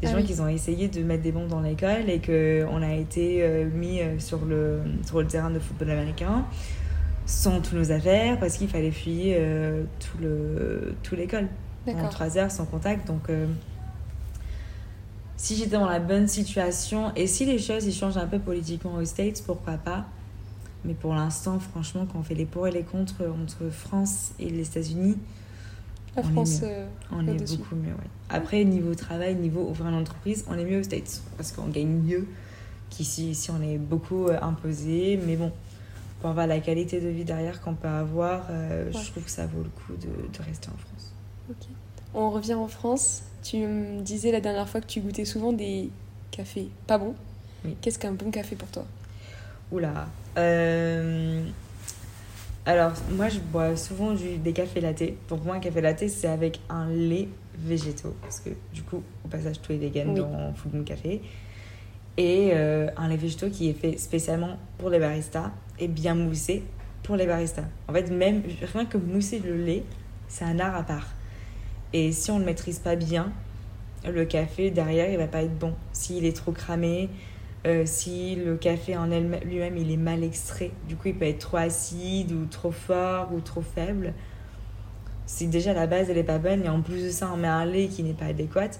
[0.00, 0.24] Des Ah gens oui.
[0.24, 3.44] qui ont essayé de mettre des bombes dans l'école et qu'on a été
[3.74, 6.46] mis sur le, sur le terrain de football américain
[7.26, 9.38] sans tous nos affaires parce qu'il fallait fuir
[10.00, 11.48] tout le tout l'école
[11.86, 13.28] en trois heures sans contact donc
[15.42, 18.94] si j'étais dans la bonne situation et si les choses ils changent un peu politiquement
[18.94, 20.04] aux States pourquoi pas?
[20.84, 24.50] Mais pour l'instant franchement quand on fait les pour et les contre entre France et
[24.50, 25.16] les États-Unis
[26.16, 26.68] La on est France, mieux.
[26.68, 28.10] euh, on est beaucoup mieux ouais.
[28.28, 31.88] après niveau travail niveau ouvrir une entreprise on est mieux aux States parce qu'on gagne
[31.88, 32.26] mieux
[32.90, 35.52] qu'ici ici on est beaucoup euh, imposé mais bon
[36.20, 38.92] pour avoir la qualité de vie derrière qu'on peut avoir euh, Ouais.
[38.92, 41.12] je trouve que ça vaut le coup de, de rester en France
[41.50, 41.66] ok.
[42.12, 43.22] On revient en France.
[43.42, 45.88] Tu me disais la dernière fois que tu goûtais souvent des
[46.30, 47.14] cafés pas bons.
[47.64, 47.76] Oui.
[47.80, 48.84] Qu'est-ce qu'un bon café pour toi?
[49.72, 50.08] Oula.
[50.38, 51.42] Euh,
[52.66, 55.16] Alors, moi, je bois souvent du- des cafés latés.
[55.28, 58.14] Pour moi, un café latte, c'est avec un lait végétaux.
[58.20, 60.20] Parce que, du coup, au passage, tout est vegan Oui.
[60.20, 61.22] dans Moon Café.
[62.18, 66.62] Et euh, un lait végétaux qui est fait spécialement pour les baristas et bien moussé
[67.02, 67.64] pour les baristas.
[67.88, 68.42] En fait, même
[68.74, 69.82] rien que mousser le lait,
[70.28, 71.08] c'est un art à part.
[71.92, 73.32] Et si on ne le maîtrise pas bien,
[74.04, 75.74] le café derrière, il va pas être bon.
[75.92, 77.08] S'il est trop cramé,
[77.66, 81.40] euh, si le café en lui-même il est mal extrait, du coup il peut être
[81.40, 84.14] trop acide ou trop fort ou trop faible.
[85.26, 87.48] Si déjà la base elle est pas bonne et en plus de ça on met
[87.48, 88.70] un lait qui n'est pas adéquat,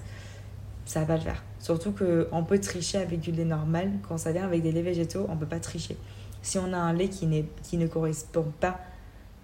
[0.85, 1.43] ça va pas le faire.
[1.59, 3.91] Surtout qu'on peut tricher avec du lait normal.
[4.07, 5.95] Quand ça vient avec des laits végétaux, on peut pas tricher.
[6.41, 8.79] Si on a un lait qui, qui ne correspond pas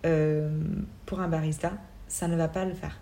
[0.06, 0.50] euh,
[1.06, 1.74] pour un barista,
[2.08, 2.98] ça ne va pas le faire.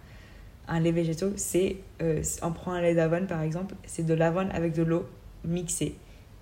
[0.68, 4.50] Un lait végétaux, c'est, euh, on prend un lait d'avoine par exemple, c'est de l'avoine
[4.52, 5.06] avec de l'eau
[5.44, 5.96] mixée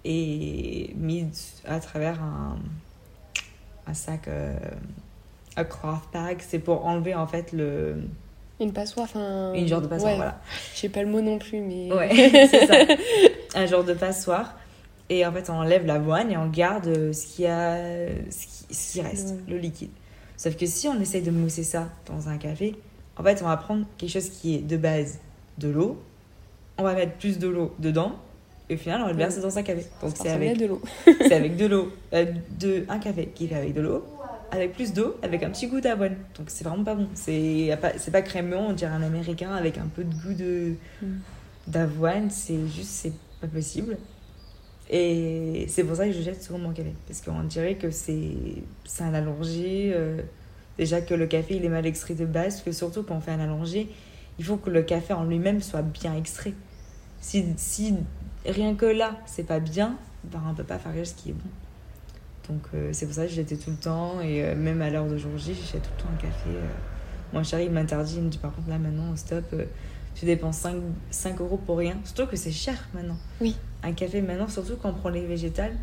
[0.06, 1.26] et mis
[1.66, 2.58] à travers un,
[3.88, 4.56] un sac, euh,
[5.58, 6.38] un cloth bag.
[6.48, 7.96] C'est pour enlever en fait le,
[8.62, 9.54] Une passoire, enfin.
[9.54, 10.12] une genre de passoire.
[10.12, 10.18] Ouais.
[10.18, 10.42] Voilà.
[10.74, 11.92] Je sais pas le mot non plus, mais.
[11.92, 12.10] Ouais,
[12.50, 12.96] c'est ça.
[13.56, 14.58] Un genre de passoire.
[15.10, 17.78] Et en fait, on enlève l'avoine et on garde ce qui, a,
[18.30, 19.40] ce qui, ce qui reste, Ouais.
[19.50, 19.92] le liquide.
[20.38, 22.76] Sauf que si on essaye de mousser ça dans un café,
[23.18, 25.20] en fait, on va prendre quelque chose qui est de base
[25.58, 26.02] de l'eau.
[26.78, 28.14] On va mettre plus de l'eau dedans.
[28.70, 29.86] Et au final, on va le verser dans un café.
[30.02, 30.82] Donc, c'est avec, de l'eau.
[31.06, 31.92] c'est avec de l'eau.
[32.14, 32.26] euh,
[32.60, 34.04] de, un café qui est fait avec de l'eau,
[34.52, 36.16] avec plus d'eau, avec un petit goût d'avoine.
[36.38, 37.08] Donc, c'est vraiment pas bon.
[37.14, 40.74] C'est pas, c'est pas crémeux, on dirait un américain avec un peu de goût de
[41.02, 41.06] Mm.
[41.68, 43.98] d'avoine, c'est juste, c'est pas possible.
[44.90, 46.94] Et c'est pour ça que je jette souvent mon café.
[47.08, 48.32] Parce qu'on dirait que c'est
[48.86, 49.92] c'est un allongé.
[49.94, 50.22] euh,
[50.78, 52.62] déjà que le café, il est mal extrait de base.
[52.62, 53.90] Que surtout quand on fait un allongé,
[54.40, 56.54] il faut que le café en lui-même soit bien extrait.
[57.22, 57.96] Si, si
[58.46, 61.50] rien que là, c'est pas bien, ben, on peut pas faire ce qui est bon.
[62.50, 64.20] Donc euh, c'est pour ça que je jetais tout le temps.
[64.22, 66.50] Et euh, même à l'heure d'aujourd'hui, j'achète tout le temps un café.
[66.50, 66.68] euh.
[67.32, 68.16] Mon chéri, il m'interdit.
[68.18, 69.46] Il me dit par contre, là maintenant, stop.
[70.16, 70.76] tu dépenses 5,
[71.10, 71.96] 5 euros pour rien.
[72.04, 73.18] Surtout que c'est cher maintenant.
[73.40, 73.56] Oui.
[73.82, 75.76] Un café maintenant, surtout quand on prend les végétales,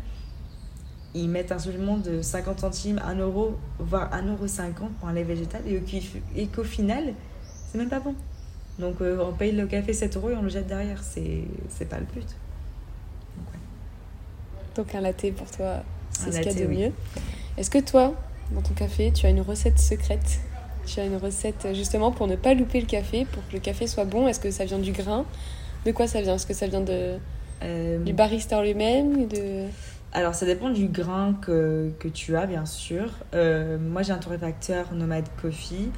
[1.13, 5.23] ils mettent un supplément de 50 centimes, 1 euro, voire 1,50 euro pour un lait
[5.23, 5.61] végétal
[6.35, 7.13] et qu'au final,
[7.71, 8.15] c'est même pas bon.
[8.79, 11.03] Donc euh, on paye le café 7 euros et on le jette derrière.
[11.03, 12.27] C'est pas le but.
[14.75, 16.91] Donc, un latte pour toi, c'est ce qu'il y a de mieux.
[17.57, 18.13] Est-ce que toi,
[18.51, 20.39] dans ton café, tu as une recette secrète?
[20.85, 23.85] Tu as une recette justement pour ne pas louper le café, pour que le café
[23.85, 24.27] soit bon?
[24.27, 25.25] Est-ce que ça vient du grain?
[25.85, 26.35] De quoi ça vient?
[26.35, 27.17] Est-ce que ça vient de,
[27.63, 29.65] euh, du barista lui-même de...
[30.13, 33.13] Alors, ça dépend du grain que, que tu as, bien sûr.
[33.33, 35.89] Euh, moi, j'ai un torréfacteur Nomad Coffee.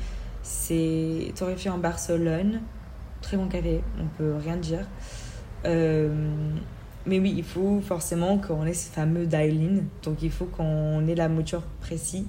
[0.44, 2.62] C'est torréfié en Barcelone.
[3.22, 4.86] Très bon café, on peut rien dire.
[5.66, 6.14] Euh,
[7.08, 9.82] mais oui, il faut forcément qu'on ait ce fameux dial-in.
[10.04, 12.26] Donc, il faut qu'on ait la mouture précise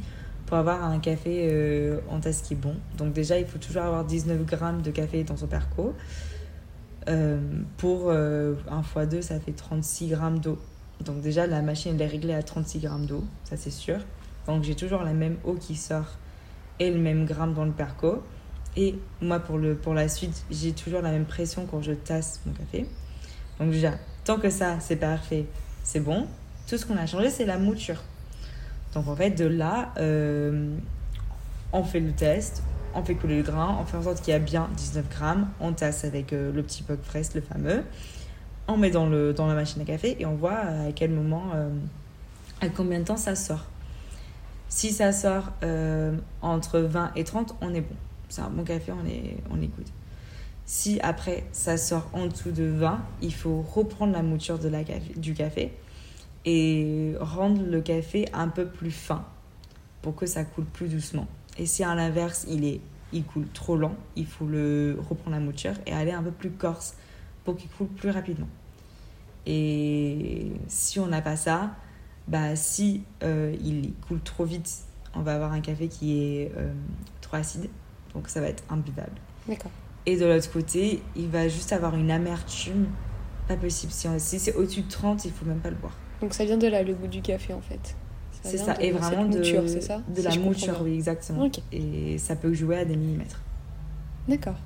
[0.46, 2.76] pour avoir un café euh, en tasse qui est bon.
[2.96, 5.94] Donc, déjà, il faut toujours avoir 19 grammes de café dans son perco.
[7.76, 10.58] pour un x 2, ça fait 36 grammes d'eau.
[11.00, 13.98] Donc déjà, la machine, elle est réglée à 36 grammes d'eau, ça c'est sûr.
[14.46, 16.18] Donc j'ai toujours la même eau qui sort
[16.78, 18.22] et le même gramme dans le perco.
[18.76, 22.40] Et moi, pour, le, pour la suite, j'ai toujours la même pression quand je tasse
[22.46, 22.86] mon café.
[23.58, 23.92] Donc déjà,
[24.24, 25.46] tant que ça, c'est parfait,
[25.82, 26.26] c'est bon.
[26.68, 28.02] Tout ce qu'on a changé, c'est la mouture.
[28.94, 30.74] Donc en fait, de là, euh,
[31.72, 32.62] on fait le test,
[32.94, 35.48] on fait couler le grain, on fait en sorte qu'il y a bien 19 grammes,
[35.60, 37.82] on tasse avec euh, le petit puck fraise, le fameux
[38.68, 41.50] on met dans, le, dans la machine à café et on voit à quel moment,
[41.54, 41.68] euh,
[42.60, 43.66] à combien de temps ça sort.
[44.68, 47.94] Si ça sort euh, entre 20 et 30, on est bon.
[48.28, 49.86] C'est un bon café, on est, on est good.
[50.66, 54.82] Si après ça sort en dessous de 20, il faut reprendre la mouture de la
[55.16, 55.72] du café
[56.46, 59.24] et rendre le café un peu plus fin
[60.02, 61.26] pour que ça coule plus doucement.
[61.58, 62.80] Et si à l'inverse, il, est,
[63.12, 66.50] il coule trop lent, il faut le reprendre la mouture et aller un peu plus
[66.50, 66.94] corse
[67.44, 68.48] pour qu'il coule plus rapidement.
[69.46, 71.74] Et si on n'a pas ça,
[72.28, 76.72] bah si euh, il coule trop vite, on va avoir un café qui est euh,
[77.20, 77.68] trop acide,
[78.14, 79.16] donc ça va être imbuvable.
[79.46, 79.70] D'accord.
[80.06, 82.86] Et de l'autre côté, il va juste avoir une amertume,
[83.48, 83.92] pas possible.
[83.92, 85.96] Si, si c'est au-dessus de 30, il faut même pas le boire.
[86.20, 87.96] Donc ça vient de là, le goût du café en fait.
[88.42, 90.02] C'est ça, et vraiment de, mouture, ça?
[90.06, 91.50] de la mouture, oui, exactement.
[91.72, 93.40] Et ça peut jouer à des millimètres.
[94.28, 94.56] D'accord.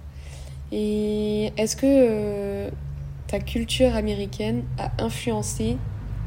[0.72, 2.70] Et est-ce que euh,
[3.26, 5.78] ta culture américaine a influencé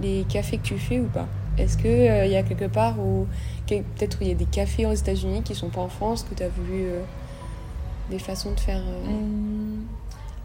[0.01, 1.27] les cafés que tu fais ou pas?
[1.57, 3.27] Est-ce qu'il il euh, y a quelque part où
[3.67, 6.43] peut-être il y a des cafés aux États-Unis qui sont pas en France que tu
[6.43, 7.01] as voulu euh,
[8.09, 9.85] des façons de faire hum.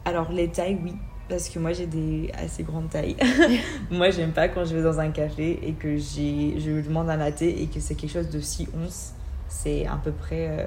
[0.05, 0.93] Alors les tailles oui
[1.29, 3.17] parce que moi j'ai des assez grandes tailles.
[3.91, 7.17] moi j'aime pas quand je vais dans un café et que j'ai je demande un
[7.17, 9.13] latte et que c'est quelque chose de 6 onces.
[9.49, 10.67] C'est à peu près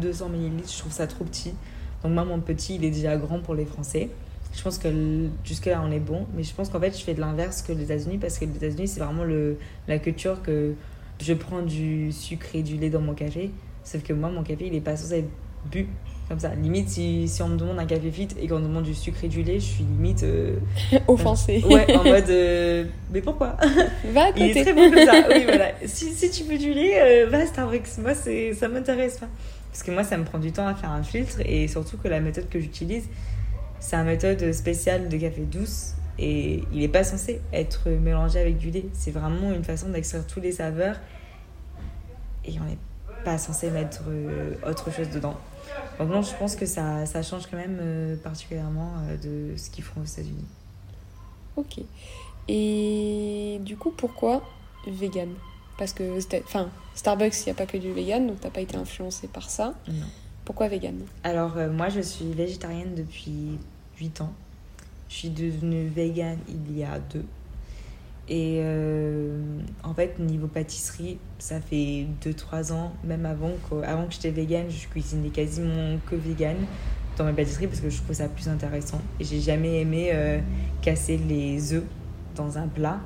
[0.00, 1.54] 200 millilitres, je trouve ça trop petit.
[2.02, 4.08] Donc moi, mon petit, il est déjà grand pour les Français.
[4.54, 4.88] Je pense que
[5.44, 6.26] jusque-là, on est bon.
[6.36, 8.56] Mais je pense qu'en fait, je fais de l'inverse que les États-Unis parce que les
[8.56, 9.56] États-Unis, c'est vraiment le,
[9.88, 10.74] la culture que
[11.20, 13.50] je prends du sucre et du lait dans mon café.
[13.84, 15.30] Sauf que moi, mon café, il est pas censé être
[15.70, 15.86] bu
[16.28, 16.54] comme ça.
[16.54, 19.24] Limite, si, si on me demande un café fit et qu'on me demande du sucre
[19.24, 20.22] et du lait, je suis limite.
[20.22, 20.56] Euh,
[21.08, 21.62] Offensée.
[21.68, 22.30] ouais, en mode.
[22.30, 23.56] Euh, mais pourquoi
[24.12, 24.50] Va à côté.
[24.50, 25.26] Il est très bon comme ça.
[25.28, 25.72] Oui, voilà.
[25.84, 27.98] Si, si tu veux du lait, euh, va à Starbucks.
[27.98, 29.28] Moi, ça m'intéresse pas.
[29.72, 32.06] Parce que moi, ça me prend du temps à faire un filtre et surtout que
[32.06, 33.08] la méthode que j'utilise,
[33.80, 38.58] c'est une méthode spéciale de café douce et il n'est pas censé être mélangé avec
[38.58, 38.84] du lait.
[38.92, 40.96] C'est vraiment une façon d'extraire tous les saveurs
[42.44, 42.78] et on n'est
[43.24, 45.36] pas censé mettre euh, autre chose dedans.
[45.98, 49.70] Donc non, je pense que ça, ça change quand même euh, particulièrement euh, de ce
[49.70, 50.44] qu'ils font aux États-Unis.
[51.56, 51.80] Ok.
[52.46, 54.42] Et du coup, pourquoi
[54.86, 55.30] vegan?
[55.78, 58.60] Parce que enfin, Starbucks, il n'y a pas que du vegan, donc tu n'as pas
[58.60, 59.74] été influencé par ça.
[59.88, 60.06] Non.
[60.44, 60.98] Pourquoi vegan?
[61.24, 63.58] Alors, euh, moi, je suis végétarienne depuis
[63.98, 64.32] 8 ans.
[65.08, 67.24] Je suis devenue vegan il y a deux.
[68.28, 69.40] Et euh,
[69.82, 74.66] en fait, niveau pâtisserie, ça fait 2-3 ans, même avant que, avant que j'étais vegan,
[74.70, 76.56] je cuisinais quasiment que vegan
[77.16, 79.00] dans mes pâtisseries parce que je trouve ça plus intéressant.
[79.20, 80.40] Et j'ai jamais aimé euh,
[80.80, 81.84] casser les œufs
[82.36, 83.00] dans un plat.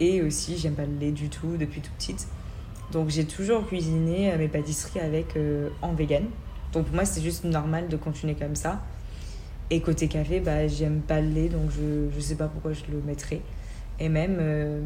[0.00, 2.26] Et aussi, j'aime pas le lait du tout depuis toute petite.
[2.92, 6.24] Donc j'ai toujours cuisiné mes pâtisseries avec euh, en vegan.
[6.72, 8.82] Donc pour moi, c'est juste normal de continuer comme ça.
[9.70, 12.82] Et côté café, bah, j'aime pas le lait, donc je, je sais pas pourquoi je
[12.92, 13.40] le mettrais.
[13.98, 14.80] Et même, euh,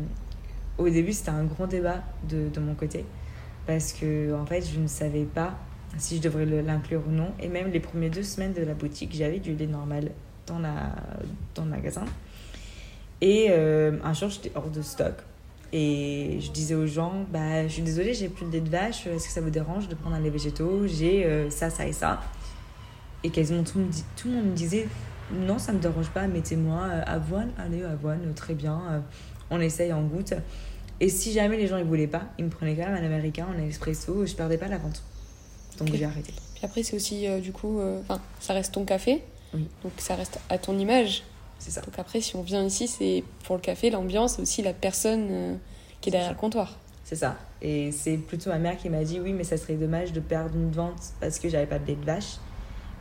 [0.78, 3.04] au début, c'était un grand débat de, de, mon côté.
[3.66, 5.58] Parce que, en fait, je ne savais pas
[5.98, 7.32] si je devrais l'inclure ou non.
[7.40, 10.10] Et même les premières deux semaines de la boutique, j'avais du lait normal
[10.46, 10.94] dans, la,
[11.54, 12.04] dans le magasin.
[13.20, 15.14] Et euh, un jour, j'étais hors de stock.
[15.72, 19.06] Et je disais aux gens, bah, je suis désolée, j'ai plus de lait de vache,
[19.06, 20.86] est-ce que ça vous dérange de prendre un lait végétaux?
[20.86, 22.20] J'ai euh, ça, ça et ça.
[23.24, 23.80] Et quasiment tout,
[24.16, 24.86] tout, le monde me disait,
[25.32, 29.02] non, ça me dérange pas, mettez-moi euh, avoine, allez, avoine, très bien,
[29.50, 30.34] on essaye, en goutte.
[31.00, 33.46] Et si jamais les gens ils voulaient pas, ils me prenaient quand même un américain,
[33.54, 35.02] un espresso, je perdais pas la vente.
[35.78, 36.32] Donc j'ai arrêté.
[36.54, 37.80] Puis après, c'est aussi, du coup,
[38.40, 39.22] ça reste ton café.
[39.52, 39.66] Oui.
[39.82, 41.24] Donc ça reste à ton image.
[41.58, 41.80] C'est ça.
[41.80, 45.54] Donc après, si on vient ici, c'est pour le café, l'ambiance, aussi la personne euh,
[46.00, 46.76] qui est derrière le comptoir.
[47.04, 47.36] C'est ça.
[47.62, 50.54] Et c'est plutôt ma mère qui m'a dit oui, mais ça serait dommage de perdre
[50.54, 52.36] une vente parce que j'avais pas de lait de vache.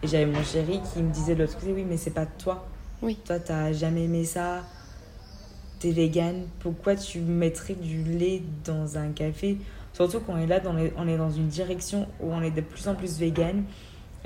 [0.03, 2.67] Et j'avais mon chéri qui me disait de l'autre côté oui, mais c'est pas toi.
[3.01, 3.17] Oui.
[3.25, 4.63] Toi, t'as jamais aimé ça.
[5.79, 6.45] T'es vegan.
[6.59, 9.57] Pourquoi tu mettrais du lait dans un café?
[9.93, 12.51] Surtout quand on est là, dans les- on est dans une direction où on est
[12.51, 13.63] de plus en plus vegan.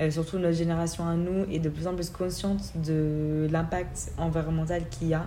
[0.08, 5.08] Surtout notre génération à nous est de plus en plus consciente de l'impact environnemental qu'il
[5.08, 5.26] y a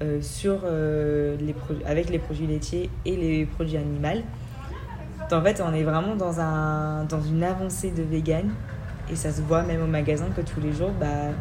[0.00, 1.54] euh, sur, euh, les
[1.84, 4.22] avec les produits laitiers et les produits animaux.
[5.30, 8.48] En fait, on est vraiment dans, un, dans une avancée de vegan
[9.10, 11.32] et ça se voit même au magasin que tous les jours, bah,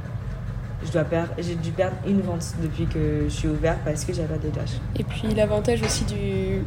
[0.84, 1.05] je dois
[1.38, 4.49] j'ai dû perdre une vente depuis que je suis ouverte parce que j'avais pas de
[4.49, 4.80] vaches.
[4.95, 6.63] Et puis l'avantage aussi du,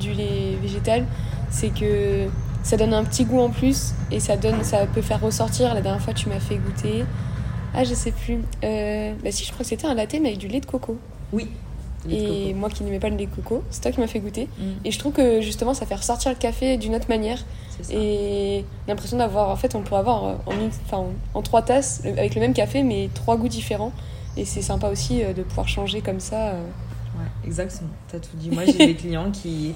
[0.00, 1.04] du lait végétal,
[1.50, 2.28] c'est que
[2.66, 5.72] ça donne un petit goût en plus et ça, donne, ça peut faire ressortir.
[5.74, 7.04] La dernière fois, tu m'as fait goûter.
[7.74, 8.38] Ah, je sais plus.
[8.64, 10.96] Euh, bah si, je crois que c'était un latte, mais avec du lait de coco.
[11.32, 11.48] Oui.
[12.08, 14.48] Et moi qui n'aimais pas le lait de coco, c'est toi qui m'as fait goûter.
[14.58, 17.38] Mm, Et je trouve que justement, ça fait ressortir le café d'une autre manière.
[17.70, 17.92] c'est ça.
[17.94, 21.04] Et l'impression d'avoir, en fait, on pourrait avoir euh, en, une- enfin,
[21.34, 23.92] en, trois tasses, avec le même café, mais trois goûts différents.
[24.36, 26.52] Et c'est sympa aussi euh, de pouvoir changer comme ça.
[27.18, 27.90] Ouais, exactement.
[28.10, 28.50] T'as tout dit.
[28.50, 29.74] Moi, j'ai des clients qui.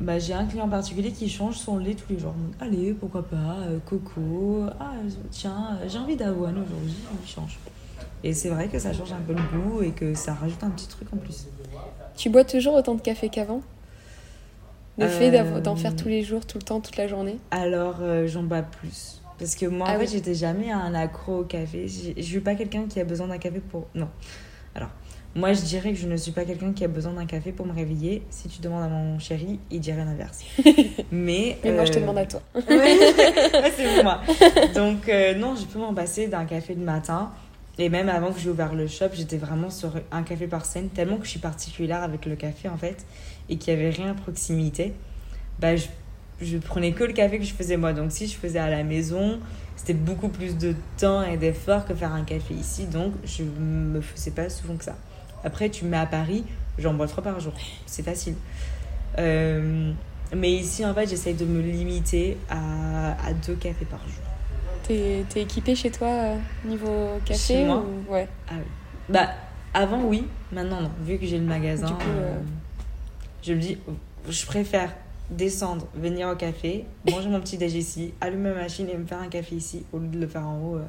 [0.00, 2.32] Bah, j'ai un client en particulier qui change son lait tous les jours.
[2.32, 3.36] Donc, Allez, pourquoi pas,
[3.68, 4.64] euh, coco.
[4.80, 4.92] Ah,
[5.30, 7.58] tiens, euh, j'ai envie d'avoine aujourd'hui, il change.
[8.24, 10.70] Et c'est vrai que ça change un peu le goût et que ça rajoute un
[10.70, 11.46] petit truc en plus.
[12.16, 13.62] Tu bois toujours autant de café qu'avant?
[14.98, 17.38] Le Euh, fait d'av- d'en faire tous les jours, tout le temps, toute la journée?
[17.50, 19.20] Alors, euh, j'en bois plus.
[19.38, 20.10] Parce que moi, Ah en fait, oui?
[20.12, 21.86] j'étais jamais un accro au café.
[21.88, 23.86] Je suis pas quelqu'un qui a besoin d'un café pour.
[23.94, 24.08] Non.
[24.74, 24.90] Alors,
[25.36, 27.64] moi, je dirais que je ne suis pas quelqu'un qui a besoin d'un café pour
[27.64, 28.22] me réveiller.
[28.30, 30.40] Si tu demandes à mon chéri, il dirait l'inverse.
[31.12, 31.56] Mais.
[31.62, 32.42] Mais moi, je te euh, demande à toi.
[32.54, 32.98] Ouais,
[33.58, 34.20] ouais, c'est moi.
[34.74, 37.30] Donc, euh, non, je peux m'en passer d'un café le matin.
[37.78, 40.88] Et même avant que j'ai ouvert le shop, j'étais vraiment sur un café par scène,
[40.88, 43.06] tellement que je suis particulière avec le café en fait,
[43.48, 44.92] et qu'il n'y avait rien à proximité.
[45.60, 45.86] Bah, je,
[46.42, 47.92] je prenais que le café que je faisais moi.
[47.92, 49.38] Donc, si je faisais à la maison,
[49.76, 52.84] c'était beaucoup plus de temps et d'effort que faire un café ici.
[52.84, 54.96] Donc, je me faisais pas souvent que ça.
[55.44, 56.44] Après, tu me mets à Paris,
[56.78, 57.52] j'en bois trois par jour.
[57.86, 58.34] C'est facile.
[59.18, 59.92] Euh,
[60.34, 64.22] mais ici, en fait, j'essaye de me limiter à, à deux cafés par jour.
[64.86, 68.12] T'es t'es équipé chez toi euh, niveau café Chez moi ou...
[68.12, 68.28] Ouais.
[68.48, 68.64] Ah oui.
[69.08, 69.30] Bah,
[69.74, 70.24] avant, oui.
[70.52, 70.90] Maintenant, non.
[71.02, 72.38] Vu que j'ai le magasin, coup, euh,
[73.42, 73.78] je me dis,
[74.28, 74.92] je préfère
[75.30, 79.20] descendre, venir au café, manger mon petit déj ici, allumer ma machine et me faire
[79.20, 80.80] un café ici, au lieu de le faire en haut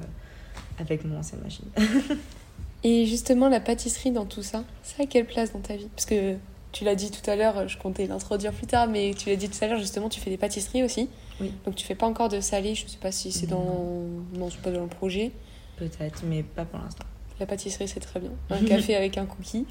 [0.79, 1.65] avec mon ancienne machine.
[2.83, 5.87] Et justement, la pâtisserie dans tout ça, ça a quelle place dans ta vie?
[5.95, 6.35] Parce que
[6.71, 9.49] tu l'as dit tout à l'heure, je comptais l'introduire plus tard, mais tu l'as dit
[9.49, 11.09] tout à l'heure, justement, tu fais des pâtisseries aussi.
[11.39, 11.51] Oui.
[11.65, 14.05] Donc tu fais pas encore de salé, je sais pas si c'est dans...
[14.33, 15.31] Non, c'est pas dans le projet.
[15.77, 17.05] Peut-être, mais pas pour l'instant.
[17.39, 18.31] La pâtisserie, c'est très bien.
[18.49, 19.65] Un café avec un cookie.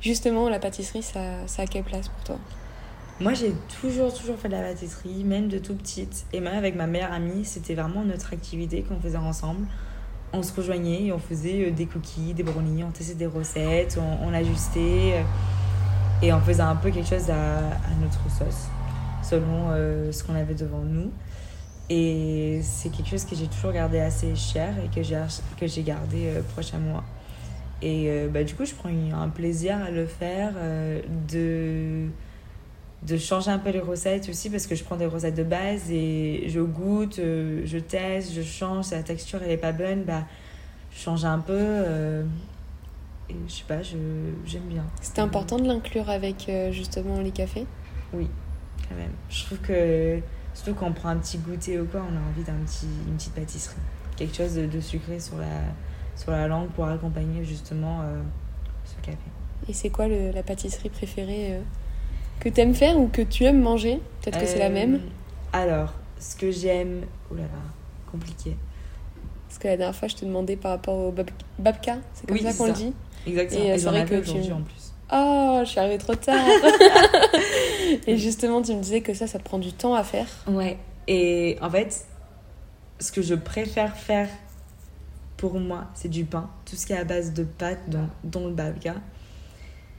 [0.00, 2.38] Justement, la pâtisserie, ça, ça a quelle place pour toi?
[3.18, 6.26] Moi, j'ai toujours, toujours fait de la pâtisserie, même de tout petite.
[6.34, 9.66] Et même avec ma meilleure amie, c'était vraiment notre activité qu'on faisait ensemble.
[10.36, 13.98] On se rejoignait et on faisait euh, des cookies, des brownies, on testait des recettes,
[13.98, 15.14] on, ajustait.
[15.14, 15.22] euh,
[16.20, 17.70] Et on faisait un peu quelque chose à,
[18.02, 18.68] notre sauce,
[19.22, 21.10] selon euh, ce qu'on avait devant nous.
[21.88, 26.74] Et c'est quelque chose que j'ai toujours gardé assez cher et que j'ai gardé proche
[26.74, 27.02] à moi.
[27.80, 30.54] Et bah, du coup, je prends un plaisir à le faire,
[31.30, 32.08] de,
[33.02, 35.90] de changer un peu les recettes aussi, parce que je prends des recettes de base
[35.90, 40.02] et je goûte, euh, je teste, je change, si la texture elle est pas bonne,
[40.04, 40.24] bah,
[40.92, 41.52] je change un peu.
[41.56, 42.24] euh,
[43.28, 43.96] et je sais pas, je-
[44.44, 44.84] j'aime bien.
[45.02, 47.66] C'était important de l'inclure avec euh, justement les cafés?
[48.12, 48.28] Oui,
[48.88, 49.10] quand même.
[49.28, 50.20] Je trouve que,
[50.54, 53.16] surtout quand on prend un petit goûter ou quoi, on a envie d'un petit, une
[53.16, 53.76] petite pâtisserie.
[54.16, 55.60] Quelque chose de, de sucré sur la,
[56.16, 58.22] sur la langue pour accompagner justement euh,
[58.84, 59.18] ce café.
[59.68, 61.60] Et c'est quoi le- la pâtisserie préférée euh,
[62.40, 64.00] que t'aimes faire ou que tu aimes manger?
[64.22, 65.00] Peut-être que c'est la Euh, même.
[65.52, 67.02] Alors, ce que j'aime.
[67.30, 67.48] Ouh là là,
[68.10, 68.56] compliqué.
[69.48, 72.36] Parce que la dernière fois, je te demandais par rapport au bab- babka, c'est comme
[72.36, 72.92] Oui, ça qu'on le dit.
[73.26, 73.64] Exactement.
[73.64, 74.92] Et, euh, Et, c'est vrai que tu- en plus.
[75.12, 76.36] Oh, je suis arrivée trop tard.
[78.06, 80.26] et justement, tu me disais que ça, ça te prend du temps à faire.
[80.48, 80.76] Ouais.
[81.06, 82.04] Et en fait,
[82.98, 84.28] ce que je préfère faire
[85.36, 86.50] pour moi, c'est du pain.
[86.68, 88.94] Tout ce qui est à base de pâtes, dont, dont le babka.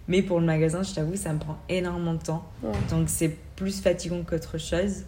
[0.08, 2.46] Mais pour le magasin, je t'avoue, ça me prend énormément de temps.
[2.64, 2.72] Ouais.
[2.90, 5.04] Donc c'est plus fatigant qu'autre chose.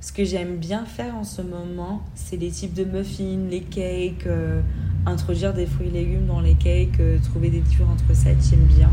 [0.00, 4.26] Ce que j'aime bien faire en ce moment, c'est les types de muffins, les cakes,
[4.26, 4.62] euh,
[5.04, 8.90] introduire des fruits et légumes dans les cakes, euh, trouver des différentes recettes, j'aime bien.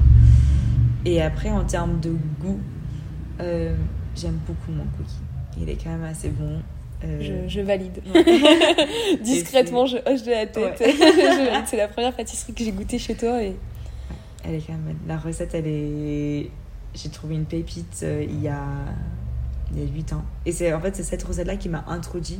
[1.06, 2.60] Et après, en termes de goût,
[3.40, 3.76] Euh,
[4.16, 5.22] J'aime beaucoup mon cookie.
[5.62, 6.60] Il est quand même assez bon.
[7.04, 8.02] Euh, je, je, valide.
[9.24, 10.82] Discrètement, je hoche de la tête.
[11.68, 13.44] c'est la première pâtisserie que j'ai goûtée chez toi.
[13.44, 13.56] Et...
[14.48, 14.98] Elle est quand même.
[15.08, 16.50] La recette, elle est.
[16.94, 18.64] J'ai trouvé une pépite euh, il, y a...
[19.72, 20.24] il y a 8 ans.
[20.46, 22.40] Et c'est en fait, c'est cette recette-là qui m'a introduit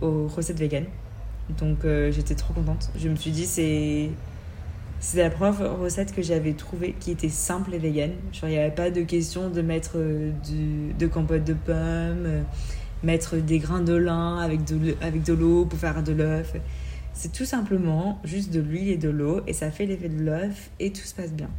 [0.00, 0.86] aux recettes véganes.
[1.58, 2.90] Donc euh, j'étais trop contente.
[2.96, 4.10] Je me suis dit, c'est.
[5.00, 8.12] C'était la première recette que j'avais trouvée qui était simple et végane.
[8.32, 9.96] Genre, il n'y avait pas de question de mettre
[10.44, 12.44] du, de compote de pommes
[13.02, 14.60] mettre des grains de lin avec
[15.00, 16.54] avec de l'eau pour faire de l'œuf.
[17.12, 20.70] C'est tout simplement juste de l'huile et de l'eau et ça fait l'effet de l'œuf
[20.78, 21.50] et tout se passe bien.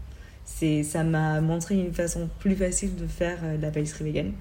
[0.46, 4.32] C'est, ça m'a montré une façon plus facile de faire euh, la pâtisserie vegan.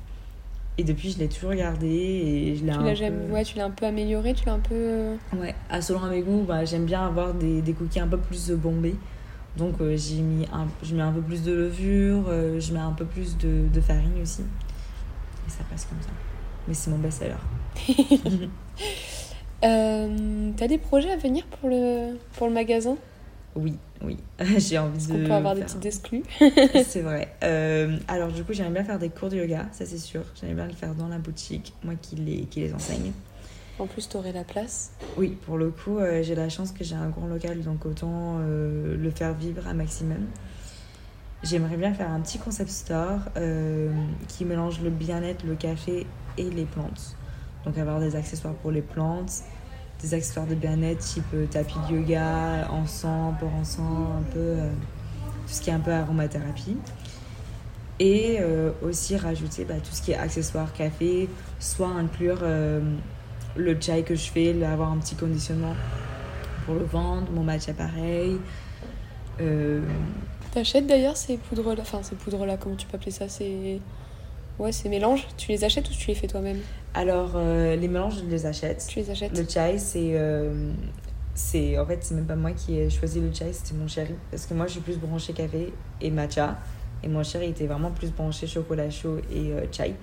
[0.78, 3.32] Et depuis, je l'ai toujours gardé et je l'ai un peu...
[3.32, 4.74] Ouais, tu l'as un peu amélioré, tu l'as un peu...
[4.74, 8.16] Euh, ouais, à selon mes goûts, bah, j'aime bien avoir des, des, cookies un peu
[8.16, 8.94] plus bombés.
[9.56, 12.24] Donc euh, j'ai mis un, je mets un peu plus de levure,
[12.58, 14.42] je mets un peu plus de, de farine aussi.
[14.42, 16.10] Et ça passe comme ça
[16.70, 17.34] mais c'est mon best-seller.
[19.64, 22.96] euh, T'as des projets à venir pour le, pour le magasin?
[23.54, 24.16] Oui, oui.
[24.58, 25.24] j'ai envie de.
[25.24, 26.22] On peut avoir des petites exclus.
[26.84, 27.34] c'est vrai.
[27.42, 30.22] Euh, alors, du coup, j'aimerais bien faire des cours de yoga, ça c'est sûr.
[30.34, 33.12] J'aimerais bien le faire dans la boutique, moi qui les, qui les enseigne.
[33.78, 36.84] En plus, tu aurais la place Oui, pour le coup, euh, j'ai la chance que
[36.84, 40.26] j'ai un grand local, donc autant le faire vivre à maximum.
[41.42, 43.20] J'aimerais bien faire un petit concept store
[44.28, 46.06] qui mélange le bien-être, le café
[46.36, 47.16] et les plantes.
[47.64, 49.42] Donc avoir des accessoires pour les plantes,
[50.02, 54.70] des accessoires de bien-être type euh, tapis de yoga, encens, port encens, un peu euh,
[55.46, 56.76] tout ce qui est un peu aromathérapie.
[57.98, 62.42] Et euh, aussi rajouter bah, tout ce qui est accessoires café, soit inclure
[63.56, 65.74] le chai que je fais, avoir un petit conditionnement
[66.64, 68.38] pour le vendre, mon matcha pareil.
[70.52, 73.80] T'achètes d'ailleurs ces poudres-là, enfin ces poudres-là, comment tu peux appeler ça C'est
[74.60, 76.58] Ouais, ces mélanges, tu les achètes ou tu les fais toi-même
[76.92, 78.84] Alors, euh, les mélanges, je les achète.
[78.86, 80.10] Tu les achètes Le chai, c'est.
[80.12, 80.70] Euh,
[81.34, 84.14] c'est en fait, c'est même pas moi qui ai choisi le chai, c'était mon chéri.
[84.30, 86.58] Parce que moi, je suis plus branchée café et matcha.
[87.02, 89.94] Et mon chéri était vraiment plus branché chocolat chaud et euh, chai.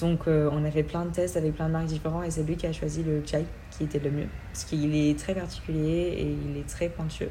[0.00, 2.56] Donc, on a fait plein de tests avec plein de marques différentes et c'est lui
[2.56, 4.28] qui a choisi le chai qui était le mieux.
[4.50, 7.30] Parce qu'il est très particulier et il est très pointueux.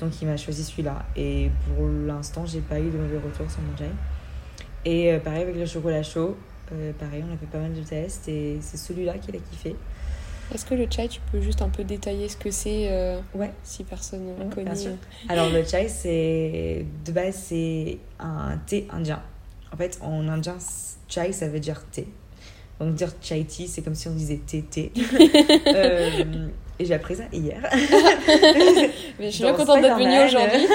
[0.00, 1.06] Donc, il m'a choisi celui-là.
[1.14, 3.90] Et pour l'instant, j'ai pas eu de mauvais retours sur mon chai.
[4.88, 6.34] Et euh, pareil avec le chocolat chaud,
[6.72, 9.76] euh, pareil, on a fait pas mal de tests et c'est celui-là qu'il a kiffé.
[10.54, 13.50] Est-ce que le chai, tu peux juste un peu détailler ce que c'est euh, ouais.
[13.62, 14.70] si personne ne connaît?
[15.28, 19.22] Alors le chai, c'est de base c'est un thé indien.
[19.74, 20.56] En fait, en indien,
[21.06, 22.08] chai ça veut dire thé.
[22.80, 24.90] Donc dire chai tea, c'est comme si on disait thé thé.
[26.78, 27.60] et j'ai appris ça hier.
[29.18, 30.66] Mais je suis bien contente d'être venue aujourd'hui.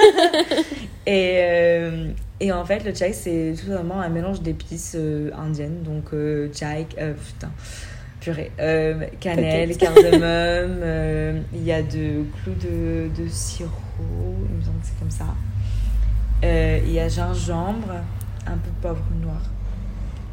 [1.08, 5.82] et, et en fait, le chai, c'est tout simplement un mélange d'épices euh, indiennes.
[5.82, 7.50] Donc, euh, chai, euh, putain,
[8.20, 8.50] purée,
[9.20, 13.70] cannelle, cardamome, il y a de clous de, de sirop,
[14.00, 15.26] il me semble que c'est comme ça.
[16.42, 17.92] Il y a gingembre,
[18.46, 19.40] un peu de poivre noir.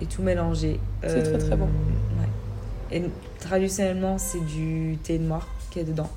[0.02, 0.80] Et tout mélangé.
[1.04, 1.66] C'est très très bon.
[1.68, 2.98] Ouais.
[2.98, 3.04] Et
[3.40, 6.10] traditionnellement, c'est du thé noir qui est dedans.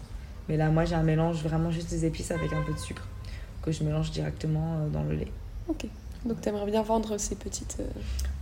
[0.49, 3.07] Mais là, moi, j'ai un mélange vraiment juste des épices avec un peu de sucre
[3.62, 5.32] que je mélange directement dans le lait.
[5.68, 5.86] Ok.
[6.24, 7.76] Donc tu aimerais bien vendre ces petites.
[7.80, 7.86] Euh,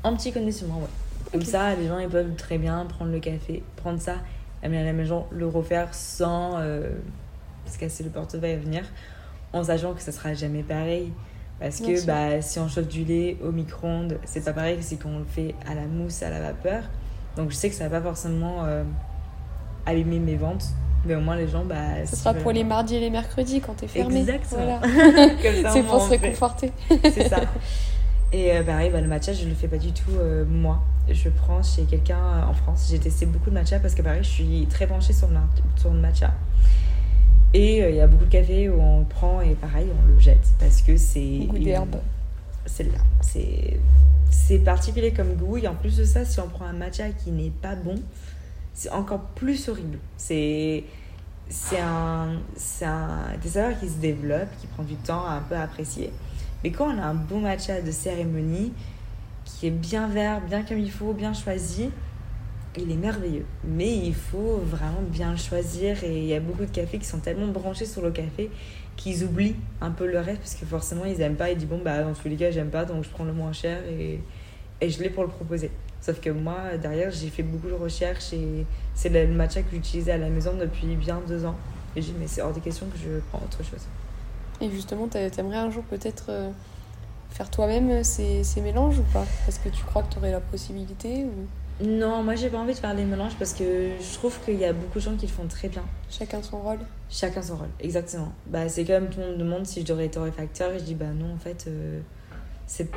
[0.04, 1.30] en petit conditionnement, ouais.
[1.32, 4.16] Comme ça, les gens ils peuvent très bien prendre le café, prendre ça,
[4.62, 6.90] amener à la maison, le refaire sans euh,
[7.66, 8.84] se casser le portefeuille à venir,
[9.52, 11.12] en sachant que ça sera jamais pareil.
[11.58, 14.98] Parce que bah, si on chauffe du lait au micro-ondes, c'est pas pareil que si
[15.04, 16.82] on le fait à la mousse, à la vapeur.
[17.36, 18.82] Donc je sais que ça va pas forcément euh,
[19.86, 20.66] abîmer mes ventes.
[21.04, 22.06] Mais au moins, les gens, bah.
[22.06, 24.20] Ce sera pour les mardis et les mercredis quand t'es fermé.
[24.20, 24.80] Exactement.
[25.72, 26.72] c'est pour se réconforter.
[26.88, 27.40] c'est ça.
[28.32, 30.82] Et euh, pareil, bah, le matcha, je le fais pas du tout euh, moi.
[31.10, 32.88] Je prends chez quelqu'un euh, en France.
[32.90, 35.36] J'ai testé beaucoup de matcha parce que pareil, je suis très penchée sur le,
[35.76, 36.32] sur le matcha.
[37.52, 40.18] Et il y a beaucoup de cafés où on le prend et pareil, on le
[40.18, 41.46] jette parce que c'est.
[41.46, 41.96] Goût d'herbe.
[42.64, 42.98] C'est là.
[43.20, 43.78] C'est.
[44.30, 45.58] C'est particulier comme goût.
[45.58, 47.96] Et en plus de ça, si on prend un matcha qui n'est pas bon,
[48.74, 49.98] c'est encore plus horrible.
[50.16, 50.84] C'est
[51.48, 52.38] c'est un,
[52.82, 56.10] un, des qui se développent, qui prend du temps à un peu apprécier.
[56.64, 58.72] Mais quand on a un bon matcha de cérémonie,
[59.44, 61.90] qui est bien vert, bien comme il faut, bien choisi,
[62.78, 63.44] il est merveilleux.
[63.64, 67.04] Mais il faut vraiment bien le choisir et il y a beaucoup de cafés qui
[67.04, 68.50] sont tellement branchés sur le café
[68.96, 71.50] qu'ils oublient un peu le reste parce que forcément ils aiment pas.
[71.50, 73.52] Ils disent bon bah dans tous les cas j'aime pas donc je prends le moins
[73.52, 74.20] cher et,
[74.80, 75.70] et je l'ai pour le proposer.
[76.02, 80.12] Sauf que moi, derrière, j'ai fait beaucoup de recherches et c'est le matcha que j'utilisais
[80.12, 81.54] à la maison depuis bien deux ans.
[81.96, 83.86] Et j'ai dit, mais c'est hors des questions que je prends autre chose.
[84.60, 86.50] Et justement, t'aimerais un jour peut-être euh,
[87.30, 89.24] faire toi-même ces, ces mélanges ou pas?
[89.46, 91.46] Parce que tu crois que tu aurais la possibilité ou...
[91.84, 94.64] Non, moi j'ai pas envie de faire des mélanges parce que je trouve qu'il y
[94.64, 95.82] a beaucoup de gens qui le font très bien.
[96.10, 96.78] Chacun son rôle?
[97.10, 98.30] Chacun son rôle, exactement.
[98.46, 100.84] Bah, c'est comme tout le monde me demande si je devrais être torréfacteur et je
[100.84, 102.00] dis bah non, en fait, euh,
[102.66, 102.88] c'est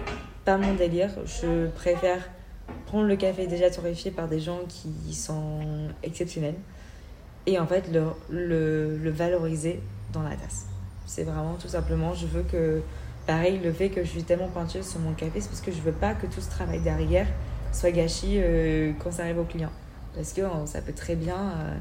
[0.43, 1.10] pas mon délire.
[1.26, 2.30] Je préfère
[2.86, 6.55] prendre le café déjà torréfié par des gens qui sont exceptionnels
[7.47, 9.82] et en fait le, le, valoriser
[10.13, 10.66] dans la tasse.
[11.05, 12.82] C'est vraiment tout simplement, je veux que,
[13.28, 15.82] pareil, le fait que je suis tellement pointueuse sur mon café, c'est parce que je
[15.82, 17.28] veux pas que tout ce travail derrière
[17.72, 19.72] soit gâché euh, quand ça arrive au client.
[20.16, 21.76] Parce que euh, ça peut très bien euh,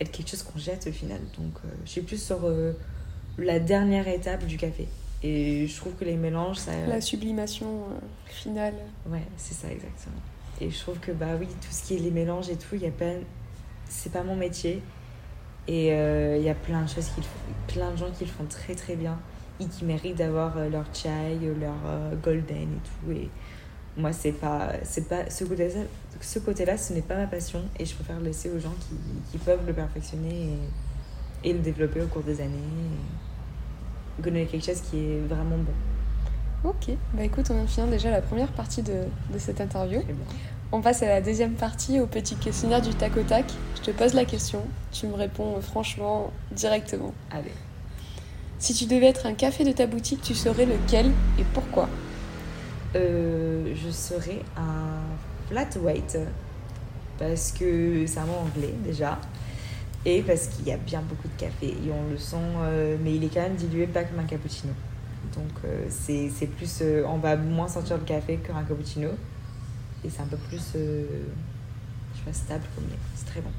[0.00, 1.20] être quelque chose qu'on jette au final.
[1.38, 2.40] Donc euh, je suis plus sur
[3.38, 4.88] la dernière étape du café.
[5.22, 6.72] Et je trouve que les mélanges, ça.
[6.88, 8.74] La sublimation euh, finale.
[9.06, 10.16] Ouais, c'est ça exactement.
[10.60, 12.82] Et je trouve que bah oui, tout ce qui est les mélanges et tout, il
[12.82, 13.12] y a pas
[13.88, 14.82] c'est pas mon métier.
[15.68, 18.30] Et euh, il y a plein de choses qui le plein de gens qui le
[18.30, 19.18] font très très bien
[19.60, 23.28] et qui méritent d'avoir euh, leur chai, leur euh, golden et tout et
[23.96, 25.68] moi c'est pas c'est pas ce côté
[26.20, 28.94] ce côté-là, ce n'est pas ma passion et je préfère laisser aux gens qui,
[29.30, 30.48] qui peuvent le perfectionner
[31.44, 33.19] et, et le développer au cours des années et
[34.20, 36.68] donner quelque chose qui est vraiment bon.
[36.68, 40.02] Ok, bah écoute, on vient de finir déjà la première partie de, de cette interview.
[40.72, 43.46] On passe à la deuxième partie, au petit questionnaire du tac au tac.
[43.76, 44.62] Je te pose la question,
[44.92, 47.14] tu me réponds franchement, directement.
[47.30, 47.52] Allez.
[48.58, 51.06] Si tu devais être un café de ta boutique, tu serais lequel
[51.38, 51.88] et pourquoi?
[52.94, 55.00] Euh, je serais un
[55.48, 56.18] flat white
[57.18, 59.18] parce que c'est un mot anglais déjà
[60.04, 63.14] et parce qu'il y a bien beaucoup de café et on le sent euh, mais
[63.14, 64.72] il est quand même dilué pas comme un cappuccino.
[65.34, 69.10] Donc euh, c'est plus euh, on va moins sentir le café qu'un cappuccino.
[70.02, 72.84] Et c'est un peu plus je sais pas stable comme
[73.14, 73.50] c'est très bon.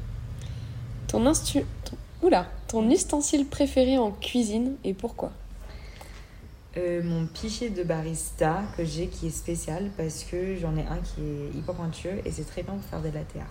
[1.07, 1.63] Ton, instu...
[1.85, 1.95] ton...
[2.23, 5.31] Oula, ton ustensile préféré en cuisine et pourquoi?
[6.77, 11.21] Mon pichet de barista que j'ai qui est spécial parce que j'en ai un qui
[11.21, 13.45] est hyper pointueux et c'est très bien pour faire des latte art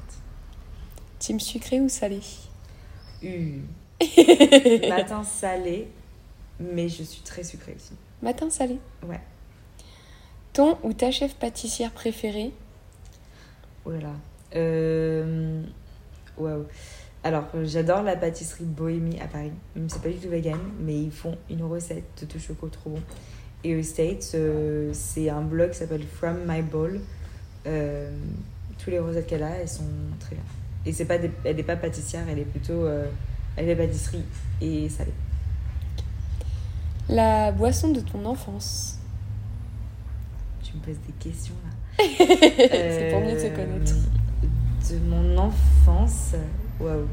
[1.19, 2.21] Team sucré ou salé?
[3.23, 3.61] Uh.
[4.89, 5.89] Matin salé,
[6.59, 7.93] mais je suis très sucrée aussi.
[8.23, 8.79] Matin salé.
[9.07, 9.21] Ouais.
[10.53, 12.53] Ton ou ta chef pâtissière préférée?
[13.85, 14.15] Oh là là.
[14.57, 15.63] Euh...
[16.37, 16.67] Waouh.
[17.23, 19.53] Alors, j'adore la pâtisserie Bohémie à Paris.
[19.89, 23.03] C'est pas du tout vegan, mais ils font une recette de tout choco trop bon.
[23.63, 26.99] Et aux States, euh, c'est un blog qui s'appelle From My Bowl.
[27.67, 28.11] Euh,
[28.79, 29.85] toutes les recettes qu'elle a, elles sont
[30.19, 30.45] très bien.
[30.87, 32.85] Et c'est pas des- elle n'est pas pâtissière, elle est plutôt.
[32.85, 33.07] euh,
[33.57, 34.25] elle fait pâtisserie
[34.61, 35.13] et salée.
[37.09, 38.99] La boisson de ton enfance
[40.63, 41.71] Tu me poses des questions là.
[42.19, 43.95] C'est pour mieux te Euh, connaître.
[44.91, 46.35] De mon enfance,
[46.81, 47.07] waouh,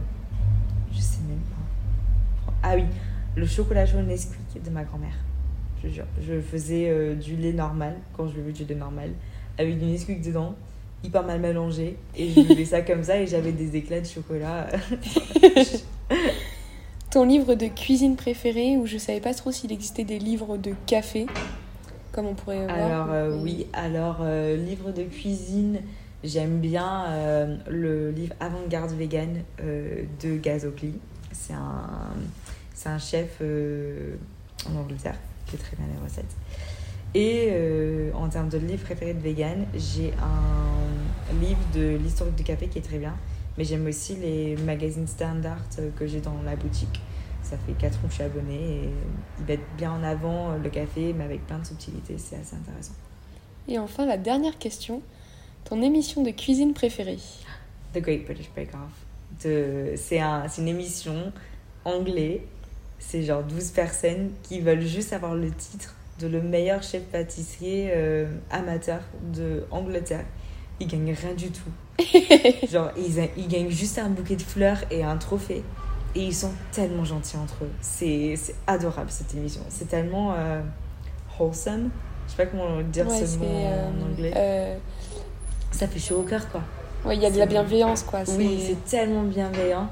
[0.94, 2.54] je sais même pas.
[2.64, 2.86] Ah oui,
[3.36, 5.14] le chocolat chaud Nesquik de ma grand-mère.
[5.84, 9.12] Je jure, je faisais euh, du lait normal quand je buvais du lait normal
[9.60, 10.56] avec du Nesquik dedans,
[11.04, 14.68] hyper mal mélangé et je buvais ça comme ça et j'avais des éclats de chocolat.
[17.12, 20.74] Ton livre de cuisine préféré où je savais pas trop s'il existait des livres de
[20.86, 21.26] café,
[22.12, 22.78] comme on pourrait voir.
[22.78, 25.80] Alors euh, mais- oui, alors euh, livre de cuisine,
[26.24, 30.96] j'aime bien euh, le livre Avant-garde vegan de Gazokli.
[31.32, 32.10] C'est un,
[32.74, 33.42] c'est un chef
[34.70, 36.36] en Angleterre qui fait très bien les recettes.
[37.18, 42.44] Et euh, en termes de livre préféré de vegan, j'ai un livre de l'historique du
[42.44, 43.18] café qui est très bien.
[43.58, 47.02] Mais j'aime aussi les magazines standard euh, que j'ai dans la boutique.
[47.42, 48.90] Ça fait 4 ans que je suis abonnée et
[49.40, 52.20] ils mettent bien en avant euh, le café, mais avec plein de subtilités.
[52.20, 52.94] C'est assez intéressant.
[53.68, 55.02] Et enfin, la dernière question.
[55.64, 57.18] Ton émission de cuisine préférée?
[57.96, 59.44] The Great British Bake Off.
[59.44, 59.94] De...
[59.96, 60.48] C'est un...
[60.48, 61.34] c'est une émission
[61.84, 62.46] anglais.
[63.00, 67.92] C'est genre 12 personnes qui veulent juste avoir le titre de le meilleur chef pâtissier
[67.96, 69.00] euh, amateur
[69.34, 70.26] de Angleterre.
[70.80, 71.70] Ils gagnent rien du tout.
[72.72, 75.64] genre, ils, gagnent juste un bouquet de fleurs et un trophée.
[76.16, 77.72] Et ils sont tellement gentils entre eux.
[77.82, 79.62] C'est adorable cette émission.
[79.70, 80.62] C'est tellement euh,
[81.40, 81.90] wholesome.
[82.28, 84.34] Je sais pas comment dire Ouais, ce mot euh, en anglais.
[84.36, 84.76] euh,
[85.72, 86.62] Ça fait chaud au cœur, quoi.
[87.06, 88.20] ouais, il y a de la bienveillance, quoi.
[88.30, 89.88] Oui, c'est- c'est tellement bienveillant.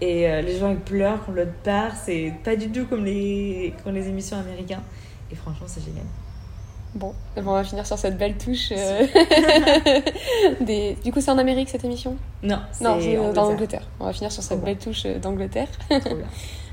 [0.00, 1.96] Et euh, les gens ils pleurent quand l'autre part.
[1.96, 4.82] C'est pas du tout comme les, comme les émissions américaines.
[5.30, 6.04] Et franchement, c'est génial.
[6.94, 8.72] Bon, eh ben, on va finir sur cette belle touche.
[8.72, 9.06] euh,
[10.60, 10.96] des...
[11.04, 12.16] Du coup, c'est en Amérique cette émission?
[12.42, 13.82] Non, Non, c'est dans l'Angleterre.
[14.00, 15.68] On va finir sur cette belle touche euh, d'Angleterre.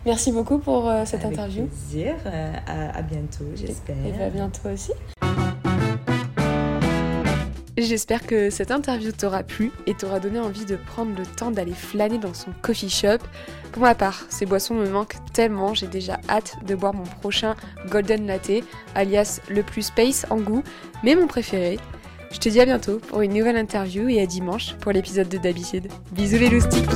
[0.06, 1.66] Merci beaucoup pour euh, cette Avec interview.
[1.66, 2.16] plaisir.
[2.26, 3.96] Euh, à, à bientôt, j'espère.
[4.06, 4.92] Et à bientôt aussi.
[7.76, 11.74] J'espère que cette interview t'aura plu et t'aura donné envie de prendre le temps d'aller
[11.74, 13.18] flâner dans son coffee shop.
[13.72, 17.56] Pour ma part, ces boissons me manquent tellement, j'ai déjà hâte de boire mon prochain
[17.90, 18.64] Golden Latte,
[18.94, 20.64] alias le plus space en goût,
[21.04, 21.80] mais mon préféré.
[22.32, 25.38] Je te dis à bientôt pour une nouvelle interview et à dimanche pour l'épisode de
[25.40, 25.88] Dabicide.
[26.12, 26.90] Bisous les loustiques